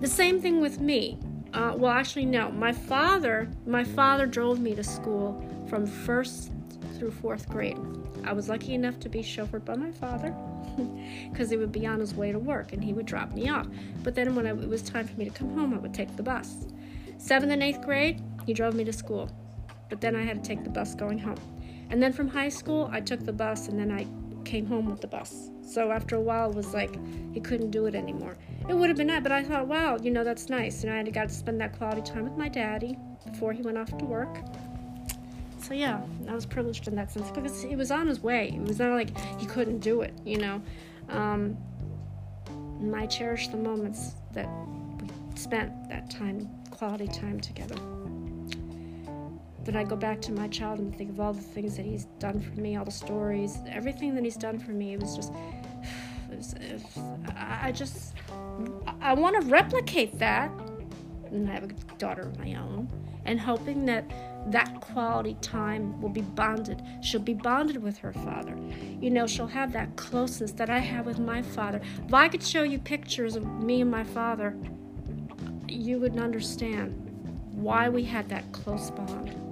The 0.00 0.08
same 0.08 0.40
thing 0.40 0.60
with 0.60 0.80
me. 0.80 1.18
Uh, 1.54 1.72
well, 1.76 1.92
actually, 1.92 2.26
no. 2.26 2.50
My 2.50 2.72
father, 2.72 3.48
my 3.64 3.84
father 3.84 4.26
drove 4.26 4.58
me 4.58 4.74
to 4.74 4.82
school 4.82 5.40
from 5.68 5.86
first 5.86 6.50
through 6.98 7.12
fourth 7.12 7.48
grade. 7.48 7.78
I 8.24 8.32
was 8.32 8.48
lucky 8.48 8.74
enough 8.74 8.98
to 9.00 9.08
be 9.08 9.20
chauffeured 9.20 9.64
by 9.64 9.76
my 9.76 9.92
father 9.92 10.34
because 11.30 11.50
he 11.50 11.56
would 11.56 11.70
be 11.70 11.86
on 11.86 12.00
his 12.00 12.12
way 12.14 12.32
to 12.32 12.38
work 12.40 12.72
and 12.72 12.82
he 12.82 12.92
would 12.92 13.06
drop 13.06 13.32
me 13.32 13.48
off. 13.48 13.68
But 14.02 14.16
then 14.16 14.34
when 14.34 14.48
I, 14.48 14.50
it 14.50 14.68
was 14.68 14.82
time 14.82 15.06
for 15.06 15.16
me 15.16 15.26
to 15.26 15.30
come 15.30 15.56
home, 15.56 15.72
I 15.74 15.78
would 15.78 15.94
take 15.94 16.16
the 16.16 16.24
bus. 16.24 16.66
Seventh 17.18 17.52
and 17.52 17.62
eighth 17.62 17.82
grade, 17.82 18.20
he 18.46 18.52
drove 18.52 18.74
me 18.74 18.82
to 18.84 18.92
school, 18.92 19.30
but 19.88 20.00
then 20.00 20.16
I 20.16 20.22
had 20.22 20.42
to 20.42 20.48
take 20.48 20.64
the 20.64 20.70
bus 20.70 20.96
going 20.96 21.18
home. 21.18 21.38
And 21.90 22.02
then 22.02 22.12
from 22.12 22.28
high 22.28 22.48
school, 22.48 22.88
I 22.92 23.00
took 23.00 23.24
the 23.24 23.32
bus 23.32 23.68
and 23.68 23.78
then 23.78 23.92
I 23.92 24.06
came 24.44 24.66
home 24.66 24.90
with 24.90 25.00
the 25.00 25.06
bus. 25.06 25.50
So 25.66 25.90
after 25.90 26.16
a 26.16 26.20
while, 26.20 26.50
it 26.50 26.56
was 26.56 26.72
like 26.74 26.98
he 27.32 27.40
couldn't 27.40 27.70
do 27.70 27.86
it 27.86 27.94
anymore. 27.94 28.36
It 28.68 28.74
would 28.74 28.88
have 28.88 28.96
been 28.96 29.08
nice, 29.08 29.22
but 29.22 29.32
I 29.32 29.42
thought, 29.42 29.66
wow, 29.66 29.96
you 29.96 30.10
know, 30.10 30.24
that's 30.24 30.48
nice. 30.48 30.82
And 30.84 30.92
I 30.92 30.96
had 30.96 31.12
got 31.12 31.28
to 31.28 31.34
spend 31.34 31.60
that 31.60 31.76
quality 31.76 32.02
time 32.02 32.24
with 32.24 32.36
my 32.36 32.48
daddy 32.48 32.96
before 33.30 33.52
he 33.52 33.62
went 33.62 33.78
off 33.78 33.96
to 33.98 34.04
work. 34.04 34.38
So 35.58 35.72
yeah, 35.72 36.00
I 36.28 36.34
was 36.34 36.44
privileged 36.44 36.88
in 36.88 36.94
that 36.96 37.10
sense 37.10 37.30
because 37.30 37.62
he 37.62 37.74
was 37.74 37.90
on 37.90 38.06
his 38.06 38.20
way. 38.20 38.52
It 38.54 38.66
was 38.66 38.78
not 38.78 38.92
like 38.92 39.18
he 39.40 39.46
couldn't 39.46 39.78
do 39.78 40.02
it, 40.02 40.12
you 40.24 40.38
know. 40.38 40.62
Um, 41.08 41.56
and 42.48 42.94
I 42.94 43.06
cherish 43.06 43.48
the 43.48 43.56
moments 43.56 44.12
that 44.32 44.48
we 45.00 45.08
spent 45.36 45.88
that 45.88 46.10
time, 46.10 46.48
quality 46.70 47.08
time 47.08 47.40
together. 47.40 47.76
Then 49.64 49.76
I 49.76 49.84
go 49.84 49.96
back 49.96 50.20
to 50.22 50.32
my 50.32 50.48
child 50.48 50.78
and 50.78 50.94
think 50.94 51.10
of 51.10 51.20
all 51.20 51.32
the 51.32 51.40
things 51.40 51.76
that 51.76 51.86
he's 51.86 52.04
done 52.18 52.40
for 52.40 52.60
me, 52.60 52.76
all 52.76 52.84
the 52.84 52.90
stories, 52.90 53.58
everything 53.66 54.14
that 54.14 54.24
he's 54.24 54.36
done 54.36 54.58
for 54.58 54.72
me. 54.72 54.92
It 54.92 55.00
was 55.00 55.16
just, 55.16 55.32
it 56.30 56.36
was, 56.36 56.52
it 56.60 56.72
was, 56.74 56.98
I 57.36 57.72
just, 57.72 58.14
I 59.00 59.14
want 59.14 59.40
to 59.40 59.48
replicate 59.48 60.18
that. 60.18 60.50
And 61.30 61.50
I 61.50 61.54
have 61.54 61.64
a 61.64 61.72
daughter 61.98 62.22
of 62.22 62.38
my 62.38 62.54
own, 62.54 62.88
and 63.24 63.40
hoping 63.40 63.86
that 63.86 64.08
that 64.52 64.80
quality 64.80 65.36
time 65.40 66.00
will 66.00 66.10
be 66.10 66.20
bonded. 66.20 66.82
She'll 67.02 67.20
be 67.20 67.34
bonded 67.34 67.82
with 67.82 67.98
her 67.98 68.12
father. 68.12 68.56
You 69.00 69.10
know, 69.10 69.26
she'll 69.26 69.46
have 69.46 69.72
that 69.72 69.96
closeness 69.96 70.52
that 70.52 70.70
I 70.70 70.78
have 70.78 71.06
with 71.06 71.18
my 71.18 71.42
father. 71.42 71.80
If 72.06 72.14
I 72.14 72.28
could 72.28 72.42
show 72.42 72.62
you 72.62 72.78
pictures 72.78 73.34
of 73.34 73.46
me 73.46 73.80
and 73.80 73.90
my 73.90 74.04
father, 74.04 74.54
you 75.66 75.98
would 75.98 76.18
understand 76.18 76.92
why 77.52 77.88
we 77.88 78.04
had 78.04 78.28
that 78.28 78.52
close 78.52 78.90
bond. 78.90 79.43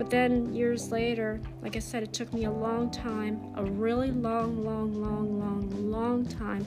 But 0.00 0.08
then 0.08 0.54
years 0.54 0.90
later, 0.90 1.42
like 1.60 1.76
I 1.76 1.78
said, 1.78 2.02
it 2.02 2.14
took 2.14 2.32
me 2.32 2.46
a 2.46 2.50
long 2.50 2.90
time, 2.90 3.52
a 3.54 3.62
really 3.62 4.10
long, 4.10 4.64
long, 4.64 4.94
long, 4.94 5.38
long, 5.38 5.90
long 5.90 6.24
time 6.24 6.66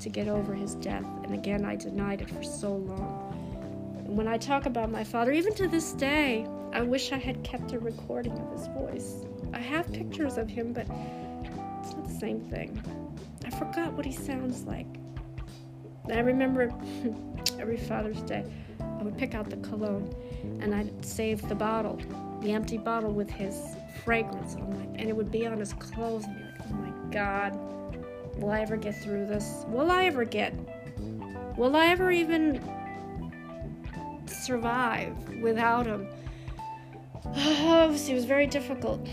to 0.00 0.08
get 0.08 0.28
over 0.28 0.54
his 0.54 0.76
death. 0.76 1.04
And 1.24 1.34
again, 1.34 1.64
I 1.64 1.74
denied 1.74 2.20
it 2.20 2.30
for 2.30 2.44
so 2.44 2.76
long. 2.76 4.04
And 4.06 4.16
when 4.16 4.28
I 4.28 4.38
talk 4.38 4.66
about 4.66 4.92
my 4.92 5.02
father, 5.02 5.32
even 5.32 5.52
to 5.54 5.66
this 5.66 5.92
day, 5.94 6.46
I 6.72 6.82
wish 6.82 7.10
I 7.10 7.18
had 7.18 7.42
kept 7.42 7.72
a 7.72 7.80
recording 7.80 8.38
of 8.38 8.52
his 8.52 8.68
voice. 8.68 9.24
I 9.52 9.58
have 9.58 9.92
pictures 9.92 10.38
of 10.38 10.48
him, 10.48 10.72
but 10.72 10.86
it's 11.82 11.96
not 11.96 12.06
the 12.06 12.14
same 12.14 12.42
thing. 12.42 12.80
I 13.44 13.50
forgot 13.50 13.92
what 13.94 14.06
he 14.06 14.12
sounds 14.12 14.62
like. 14.62 14.86
I 16.08 16.20
remember 16.20 16.72
every 17.58 17.76
Father's 17.76 18.22
Day, 18.22 18.44
I 18.78 19.02
would 19.02 19.18
pick 19.18 19.34
out 19.34 19.50
the 19.50 19.56
cologne 19.56 20.14
and 20.60 20.72
I'd 20.72 21.04
save 21.04 21.48
the 21.48 21.56
bottle, 21.56 21.98
the 22.42 22.52
empty 22.52 22.76
bottle 22.76 23.12
with 23.12 23.30
his 23.30 23.76
fragrance 24.04 24.56
on 24.56 24.72
it, 24.72 25.00
and 25.00 25.08
it 25.08 25.16
would 25.16 25.30
be 25.30 25.46
on 25.46 25.58
his 25.58 25.72
clothes. 25.74 26.24
And 26.24 26.36
be 26.36 26.42
like, 26.42 26.54
oh 26.68 26.74
my 26.74 27.10
God, 27.12 27.58
will 28.36 28.50
I 28.50 28.60
ever 28.60 28.76
get 28.76 28.96
through 28.96 29.26
this? 29.26 29.64
Will 29.68 29.90
I 29.90 30.04
ever 30.04 30.24
get? 30.24 30.54
Will 31.56 31.76
I 31.76 31.86
ever 31.86 32.10
even 32.10 32.60
survive 34.26 35.16
without 35.40 35.86
him? 35.86 36.08
Obviously, 37.24 38.12
it 38.12 38.16
was 38.16 38.24
very 38.24 38.46
difficult. 38.46 39.06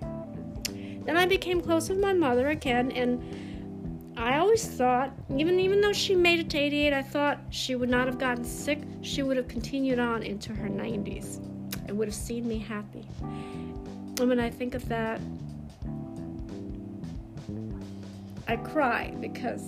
Then 0.00 1.16
I 1.16 1.26
became 1.26 1.60
close 1.60 1.88
with 1.88 1.98
my 1.98 2.12
mother 2.12 2.48
again, 2.48 2.92
and 2.92 4.14
I 4.16 4.38
always 4.38 4.64
thought, 4.64 5.12
even 5.36 5.58
even 5.58 5.80
though 5.80 5.92
she 5.92 6.14
made 6.14 6.38
it 6.38 6.48
to 6.50 6.58
88, 6.58 6.92
I 6.92 7.02
thought 7.02 7.40
she 7.50 7.74
would 7.74 7.90
not 7.90 8.06
have 8.06 8.18
gotten 8.18 8.44
sick. 8.44 8.80
She 9.02 9.22
would 9.22 9.36
have 9.36 9.48
continued 9.48 9.98
on 9.98 10.22
into 10.22 10.54
her 10.54 10.68
90s 10.68 11.40
and 11.86 11.96
would 11.98 12.08
have 12.08 12.14
seen 12.14 12.46
me 12.46 12.58
happy. 12.58 13.06
And 13.22 14.28
when 14.28 14.40
I 14.40 14.50
think 14.50 14.74
of 14.74 14.88
that, 14.88 15.20
I 18.46 18.56
cry 18.56 19.14
because 19.20 19.62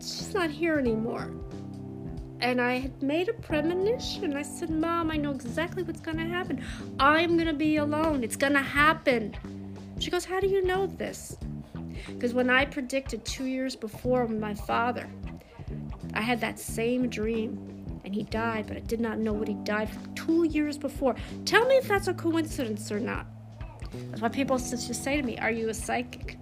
she's 0.00 0.34
not 0.34 0.50
here 0.50 0.78
anymore. 0.78 1.30
And 2.40 2.60
I 2.60 2.78
had 2.78 3.02
made 3.02 3.28
a 3.28 3.32
premonition. 3.32 4.36
I 4.36 4.42
said, 4.42 4.70
Mom, 4.70 5.10
I 5.10 5.16
know 5.16 5.32
exactly 5.32 5.82
what's 5.82 6.00
going 6.00 6.18
to 6.18 6.24
happen. 6.26 6.64
I'm 7.00 7.36
going 7.36 7.48
to 7.48 7.52
be 7.52 7.76
alone. 7.76 8.22
It's 8.22 8.36
going 8.36 8.52
to 8.52 8.62
happen. 8.62 9.34
She 9.98 10.10
goes, 10.10 10.24
How 10.24 10.38
do 10.38 10.46
you 10.46 10.64
know 10.64 10.86
this? 10.86 11.36
Because 12.06 12.34
when 12.34 12.48
I 12.48 12.64
predicted 12.64 13.24
two 13.24 13.44
years 13.44 13.74
before 13.74 14.24
with 14.24 14.38
my 14.38 14.54
father, 14.54 15.08
I 16.14 16.22
had 16.22 16.40
that 16.40 16.58
same 16.58 17.08
dream 17.08 18.00
and 18.04 18.14
he 18.14 18.22
died, 18.24 18.66
but 18.66 18.76
I 18.76 18.80
did 18.80 19.00
not 19.00 19.18
know 19.18 19.32
what 19.32 19.48
he 19.48 19.54
died 19.54 19.90
from 19.90 20.14
two 20.28 20.44
years 20.44 20.76
before. 20.76 21.16
Tell 21.44 21.64
me 21.66 21.76
if 21.76 21.88
that's 21.88 22.08
a 22.08 22.14
coincidence 22.14 22.92
or 22.92 23.00
not. 23.00 23.26
That's 24.10 24.20
why 24.20 24.28
people 24.28 24.58
just 24.58 24.94
say 25.02 25.16
to 25.16 25.22
me, 25.22 25.38
Are 25.38 25.50
you 25.50 25.70
a 25.70 25.74
psychic? 25.74 26.38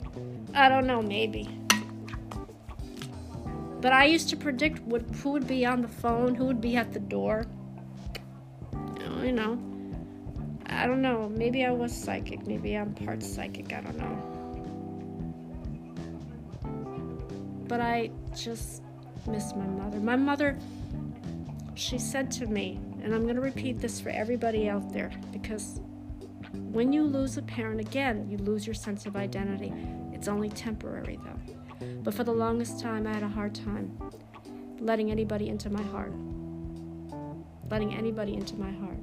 I 0.54 0.68
don't 0.68 0.86
know, 0.86 1.00
maybe. 1.00 1.48
But 3.80 3.92
I 3.92 4.06
used 4.06 4.28
to 4.30 4.36
predict 4.36 4.80
what, 4.82 5.02
who 5.22 5.30
would 5.30 5.46
be 5.46 5.64
on 5.64 5.82
the 5.82 5.88
phone, 5.88 6.34
who 6.34 6.46
would 6.46 6.60
be 6.60 6.76
at 6.76 6.92
the 6.92 6.98
door. 6.98 7.46
Oh, 8.74 9.22
you 9.22 9.32
know, 9.32 9.58
I 10.66 10.86
don't 10.86 11.02
know. 11.02 11.28
Maybe 11.28 11.64
I 11.64 11.70
was 11.70 11.92
psychic. 11.94 12.46
Maybe 12.46 12.76
I'm 12.76 12.94
part 12.94 13.22
psychic. 13.22 13.72
I 13.72 13.80
don't 13.82 13.98
know. 13.98 14.36
but 17.68 17.80
I 17.80 18.10
just 18.34 18.82
miss 19.26 19.54
my 19.54 19.66
mother. 19.66 19.98
My 19.98 20.16
mother, 20.16 20.56
she 21.74 21.98
said 21.98 22.30
to 22.32 22.46
me, 22.46 22.78
and 23.06 23.14
I'm 23.14 23.22
going 23.22 23.36
to 23.36 23.40
repeat 23.40 23.78
this 23.78 24.00
for 24.00 24.08
everybody 24.08 24.68
out 24.68 24.92
there 24.92 25.12
because 25.32 25.80
when 26.52 26.92
you 26.92 27.04
lose 27.04 27.36
a 27.36 27.42
parent, 27.42 27.78
again, 27.80 28.28
you 28.28 28.36
lose 28.36 28.66
your 28.66 28.74
sense 28.74 29.06
of 29.06 29.14
identity. 29.14 29.72
It's 30.12 30.26
only 30.26 30.48
temporary 30.48 31.20
though. 31.24 31.86
But 32.02 32.14
for 32.14 32.24
the 32.24 32.32
longest 32.32 32.80
time, 32.80 33.06
I 33.06 33.12
had 33.12 33.22
a 33.22 33.28
hard 33.28 33.54
time 33.54 33.96
letting 34.80 35.12
anybody 35.12 35.48
into 35.48 35.70
my 35.70 35.84
heart. 35.84 36.12
Letting 37.70 37.94
anybody 37.94 38.34
into 38.34 38.56
my 38.56 38.72
heart. 38.72 38.98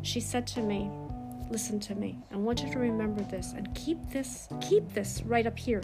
She 0.00 0.20
said 0.20 0.46
to 0.48 0.62
me, 0.62 0.90
Listen 1.50 1.78
to 1.80 1.94
me. 1.94 2.18
I 2.32 2.36
want 2.36 2.62
you 2.62 2.72
to 2.72 2.78
remember 2.78 3.22
this 3.24 3.52
and 3.52 3.72
keep 3.74 3.98
this, 4.10 4.48
keep 4.62 4.94
this 4.94 5.22
right 5.26 5.46
up 5.46 5.58
here 5.58 5.82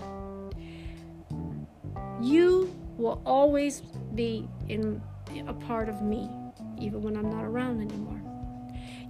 you 2.23 2.73
will 2.97 3.21
always 3.27 3.83
be 4.15 4.49
in 4.69 5.03
a 5.47 5.53
part 5.53 5.89
of 5.89 6.03
me, 6.03 6.31
even 6.79 7.03
when 7.03 7.17
I'm 7.17 7.31
not 7.31 7.45
around 7.45 7.81
anymore. 7.81 8.21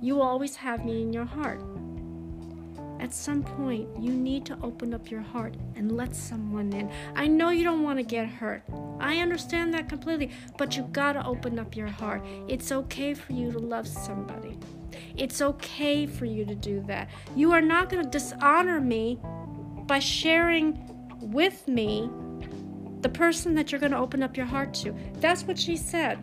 You 0.01 0.17
will 0.17 0.23
always 0.23 0.57
have 0.57 0.85
me 0.85 1.03
in 1.03 1.13
your 1.13 1.25
heart. 1.25 1.61
At 3.03 3.13
some 3.13 3.43
point, 3.43 3.89
you 4.01 4.13
need 4.13 4.47
to 4.47 4.59
open 4.63 4.95
up 4.95 5.11
your 5.11 5.23
heart 5.23 5.57
and 5.75 5.97
let 5.97 6.15
someone 6.15 6.73
in. 6.73 6.89
I 7.17 7.27
know 7.27 7.51
you 7.51 7.65
don't 7.65 7.83
want 7.83 7.99
to 7.99 8.05
get 8.05 8.29
hurt. 8.29 8.63
I 9.01 9.19
understand 9.19 9.75
that 9.75 9.89
completely, 9.89 10.31
but 10.57 10.77
you 10.77 10.85
got 10.93 11.15
to 11.15 11.27
open 11.27 11.59
up 11.59 11.75
your 11.75 11.89
heart. 11.89 12.25
It's 12.47 12.71
okay 12.71 13.15
for 13.15 13.33
you 13.33 13.51
to 13.51 13.59
love 13.59 13.89
somebody. 13.89 14.57
It's 15.17 15.43
okay 15.43 16.07
for 16.07 16.27
you 16.27 16.45
to 16.45 16.55
do 16.55 16.81
that. 16.87 17.09
You 17.35 17.51
are 17.53 17.61
not 17.61 17.89
going 17.91 18.05
to 18.05 18.09
dishonor 18.09 18.81
me 18.81 19.19
by 19.87 19.99
sharing 19.99 20.79
with 21.21 21.67
me 21.67 22.09
the 23.01 23.09
person 23.09 23.55
that 23.57 23.73
you're 23.73 23.81
going 23.81 23.93
to 23.93 23.99
open 23.99 24.23
up 24.23 24.37
your 24.37 24.47
heart 24.47 24.73
to. 24.75 24.95
That's 25.15 25.43
what 25.43 25.59
she 25.59 25.77
said. 25.77 26.23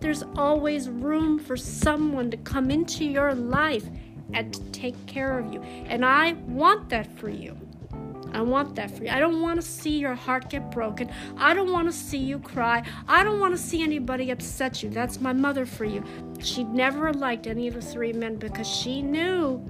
There's 0.00 0.22
always 0.36 0.88
room 0.88 1.38
for 1.38 1.56
someone 1.56 2.30
to 2.30 2.36
come 2.38 2.70
into 2.70 3.04
your 3.04 3.34
life 3.34 3.84
and 4.32 4.52
to 4.54 4.62
take 4.70 5.06
care 5.06 5.38
of 5.38 5.52
you. 5.52 5.62
And 5.62 6.04
I 6.04 6.32
want 6.46 6.88
that 6.88 7.06
for 7.18 7.28
you. 7.28 7.56
I 8.32 8.42
want 8.42 8.76
that 8.76 8.90
for 8.90 9.04
you. 9.04 9.10
I 9.10 9.18
don't 9.18 9.42
want 9.42 9.60
to 9.60 9.66
see 9.66 9.98
your 9.98 10.14
heart 10.14 10.50
get 10.50 10.70
broken. 10.70 11.10
I 11.36 11.52
don't 11.52 11.72
want 11.72 11.88
to 11.88 11.92
see 11.92 12.18
you 12.18 12.38
cry. 12.38 12.82
I 13.08 13.24
don't 13.24 13.40
want 13.40 13.54
to 13.54 13.58
see 13.58 13.82
anybody 13.82 14.30
upset 14.30 14.82
you. 14.82 14.88
That's 14.88 15.20
my 15.20 15.32
mother 15.32 15.66
for 15.66 15.84
you. 15.84 16.04
She 16.38 16.64
never 16.64 17.12
liked 17.12 17.46
any 17.46 17.66
of 17.66 17.74
the 17.74 17.82
three 17.82 18.12
men 18.12 18.36
because 18.36 18.68
she 18.68 19.02
knew 19.02 19.62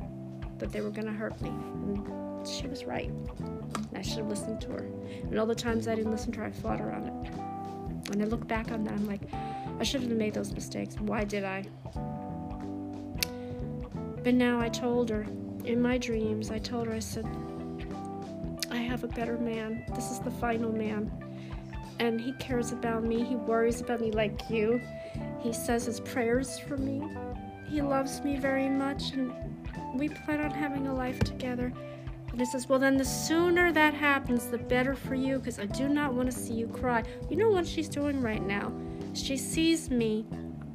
that 0.59 0.73
they 0.73 0.83
were 0.83 0.91
going 0.91 1.07
to 1.07 1.13
hurt 1.13 1.41
me. 1.41 1.49
And 1.49 2.47
she 2.47 2.67
was 2.67 2.85
right. 2.85 3.11
I 3.95 4.03
should 4.03 4.19
have 4.19 4.29
listened 4.29 4.61
to 4.63 4.69
her. 4.69 4.87
And 5.23 5.39
all 5.39 5.47
the 5.47 5.55
times 5.55 5.89
I 5.89 5.95
didn't 5.95 6.13
listen 6.13 6.33
to 6.33 6.41
her, 6.41 6.47
I 6.47 6.51
fought 6.51 6.81
her 6.81 6.93
on 6.93 7.05
it. 7.05 8.09
When 8.11 8.21
I 8.21 8.25
look 8.25 8.47
back 8.47 8.71
on 8.73 8.85
that, 8.85 8.93
I'm 8.93 9.07
like, 9.07 9.23
I 9.81 9.83
shouldn't 9.83 10.11
have 10.11 10.19
made 10.19 10.35
those 10.35 10.53
mistakes. 10.53 10.97
Why 11.01 11.25
did 11.25 11.43
I? 11.43 11.65
But 14.23 14.35
now 14.35 14.61
I 14.61 14.69
told 14.69 15.09
her, 15.09 15.27
in 15.65 15.81
my 15.81 15.97
dreams, 15.97 16.51
I 16.51 16.59
told 16.59 16.87
her, 16.87 16.93
I 16.93 16.99
said, 16.99 17.25
I 18.71 18.77
have 18.77 19.05
a 19.05 19.09
better 19.09 19.39
man. 19.39 19.83
This 19.95 20.11
is 20.11 20.19
the 20.19 20.31
final 20.33 20.71
man. 20.71 21.11
And 21.99 22.21
he 22.21 22.33
cares 22.33 22.73
about 22.73 23.05
me. 23.05 23.25
He 23.25 23.37
worries 23.37 23.81
about 23.81 24.03
me 24.03 24.13
like 24.13 24.51
you. 24.51 24.83
He 25.41 25.55
says 25.55 25.87
his 25.87 26.01
prayers 26.01 26.59
for 26.59 26.77
me. 26.77 27.03
He 27.67 27.81
loves 27.81 28.23
me 28.23 28.37
very 28.37 28.69
much, 28.69 29.13
and 29.13 29.33
we 29.95 30.11
plan 30.11 30.43
on 30.43 30.51
having 30.51 30.89
a 30.89 30.95
life 30.95 31.21
together. 31.21 31.73
And 32.31 32.39
he 32.39 32.45
says, 32.45 32.69
Well, 32.69 32.79
then 32.79 32.99
the 32.99 33.05
sooner 33.05 33.73
that 33.73 33.95
happens, 33.95 34.47
the 34.47 34.59
better 34.59 34.95
for 34.95 35.15
you, 35.15 35.39
because 35.39 35.59
I 35.59 35.65
do 35.65 35.89
not 35.89 36.13
want 36.13 36.31
to 36.31 36.37
see 36.37 36.53
you 36.53 36.69
cry. 36.69 37.03
You 37.31 37.37
know 37.37 37.51
what 37.51 37.67
she's 37.67 37.89
doing 37.89 38.21
right 38.21 38.43
now? 38.43 38.71
She 39.15 39.37
sees 39.37 39.91
me 39.91 40.25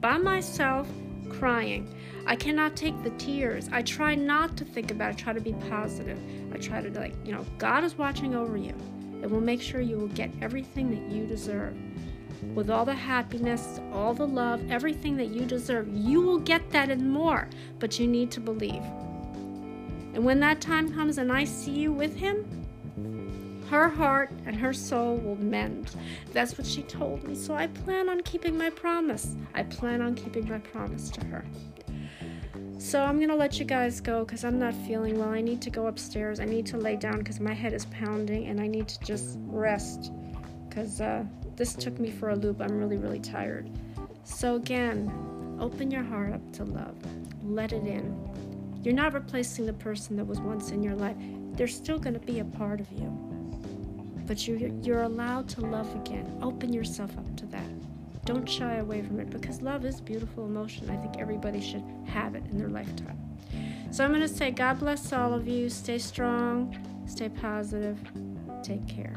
by 0.02 0.18
myself 0.18 0.88
crying. 1.30 1.94
I 2.26 2.36
cannot 2.36 2.76
take 2.76 3.02
the 3.04 3.12
tears. 3.12 3.70
I 3.72 3.82
try 3.82 4.16
not 4.16 4.58
to 4.58 4.66
think 4.66 4.92
about 4.92 5.12
it, 5.12 5.14
I 5.14 5.18
try 5.18 5.34
to 5.34 5.42
be 5.42 5.54
positive. 5.70 6.20
I 6.54 6.58
try 6.58 6.82
to, 6.82 6.90
like, 7.00 7.14
you 7.26 7.34
know, 7.34 7.46
God 7.58 7.84
is 7.84 7.98
watching 7.98 8.36
over 8.36 8.58
you 8.58 8.76
and 9.22 9.30
will 9.30 9.42
make 9.42 9.62
sure 9.62 9.82
you 9.82 9.98
will 9.98 10.08
get 10.10 10.32
everything 10.42 10.90
that 10.92 11.16
you 11.16 11.26
deserve. 11.26 11.76
With 12.54 12.70
all 12.70 12.86
the 12.86 12.94
happiness, 12.94 13.80
all 13.92 14.14
the 14.14 14.28
love, 14.28 14.70
everything 14.70 15.18
that 15.18 15.28
you 15.28 15.46
deserve, 15.46 15.88
you 15.92 16.22
will 16.22 16.40
get 16.40 16.70
that 16.72 16.90
and 16.90 17.10
more, 17.10 17.48
but 17.80 18.00
you 18.00 18.08
need 18.08 18.32
to 18.32 18.40
believe. 18.40 18.84
And 20.14 20.24
when 20.24 20.40
that 20.42 20.62
time 20.62 20.94
comes 20.94 21.18
and 21.18 21.32
I 21.32 21.44
see 21.44 21.72
you 21.72 21.92
with 21.92 22.16
him, 22.16 22.65
her 23.70 23.90
heart 23.90 24.32
and 24.46 24.56
her 24.56 24.74
soul 24.74 25.18
will 25.18 25.38
mend. 25.38 25.96
That's 26.34 26.58
what 26.58 26.68
she 26.68 26.84
told 26.84 27.24
me. 27.24 27.36
So 27.36 27.54
I 27.54 27.68
plan 27.68 28.10
on 28.10 28.22
keeping 28.22 28.58
my 28.58 28.70
promise. 28.70 29.36
I 29.54 29.64
plan 29.64 30.02
on 30.02 30.16
keeping 30.16 30.48
my 30.48 30.60
promise 30.60 31.10
to 31.12 31.26
her. 31.26 31.46
So 32.78 33.02
I'm 33.02 33.20
to 33.20 33.36
let 33.36 33.58
you 33.58 33.66
guys 33.66 34.00
go 34.00 34.26
because 34.26 34.44
I'm 34.44 34.60
not 34.60 34.74
feeling 34.74 35.18
well. 35.18 35.30
I 35.30 35.42
need 35.42 35.62
to 35.64 35.70
go 35.70 35.88
upstairs. 35.88 36.40
I 36.40 36.46
need 36.46 36.66
to 36.68 36.78
lay 36.78 36.96
down 36.96 37.20
because 37.20 37.40
my 37.40 37.54
head 37.54 37.74
is 37.74 37.86
pounding 37.86 38.48
and 38.48 38.62
I 38.62 38.68
need 38.68 38.88
to 38.90 39.00
just 39.00 39.40
rest 39.48 40.12
because 40.70 41.02
uh, 41.02 41.24
this 41.56 41.74
took 41.74 42.00
me 42.00 42.12
for 42.12 42.30
a 42.30 42.36
loop. 42.36 42.62
I'm 42.62 42.78
really, 42.78 42.98
really 42.98 43.20
tired. 43.20 43.70
So 44.24 44.56
again, 44.56 45.58
open 45.60 45.90
your 45.90 46.04
heart 46.04 46.34
up 46.34 46.54
to 46.54 46.66
love. 46.66 46.96
Let 47.44 47.72
it 47.72 47.88
in. 47.88 48.14
You're 48.84 48.94
not 48.94 49.14
replacing 49.14 49.66
the 49.66 49.74
person 49.74 50.16
that 50.18 50.26
was 50.26 50.40
once 50.40 50.70
in 50.70 50.84
your 50.84 50.96
life. 50.96 51.16
They're 51.54 51.68
still 51.68 51.98
going 51.98 52.14
to 52.14 52.20
be 52.20 52.40
a 52.40 52.46
part 52.46 52.80
of 52.80 52.92
you. 52.92 53.25
But 54.26 54.48
you're, 54.48 54.70
you're 54.82 55.04
allowed 55.04 55.48
to 55.50 55.62
love 55.62 55.94
again. 55.96 56.40
Open 56.42 56.74
yourself 56.74 57.18
up 57.18 57.36
to 57.38 57.46
that. 57.48 58.26
Don't 58.26 58.50
shy 58.50 58.78
away 58.78 59.04
from 59.04 59.20
it 59.20 59.30
because 59.30 59.62
love 59.62 59.86
is 59.86 60.02
beautiful 60.02 60.46
emotion. 60.46 60.90
I 60.90 60.98
think 60.98 61.20
everybody 61.20 61.62
should 61.62 61.84
have 62.08 62.34
it 62.34 62.44
in 62.46 62.58
their 62.58 62.70
lifetime. 62.70 63.20
So 63.92 64.04
I'm 64.04 64.10
going 64.10 64.22
to 64.22 64.28
say, 64.28 64.52
God 64.52 64.80
bless 64.80 65.14
all 65.14 65.34
of 65.34 65.48
you. 65.48 65.70
Stay 65.70 66.00
strong, 66.00 66.76
stay 67.06 67.30
positive, 67.30 68.00
take 68.64 68.88
care. 68.88 69.16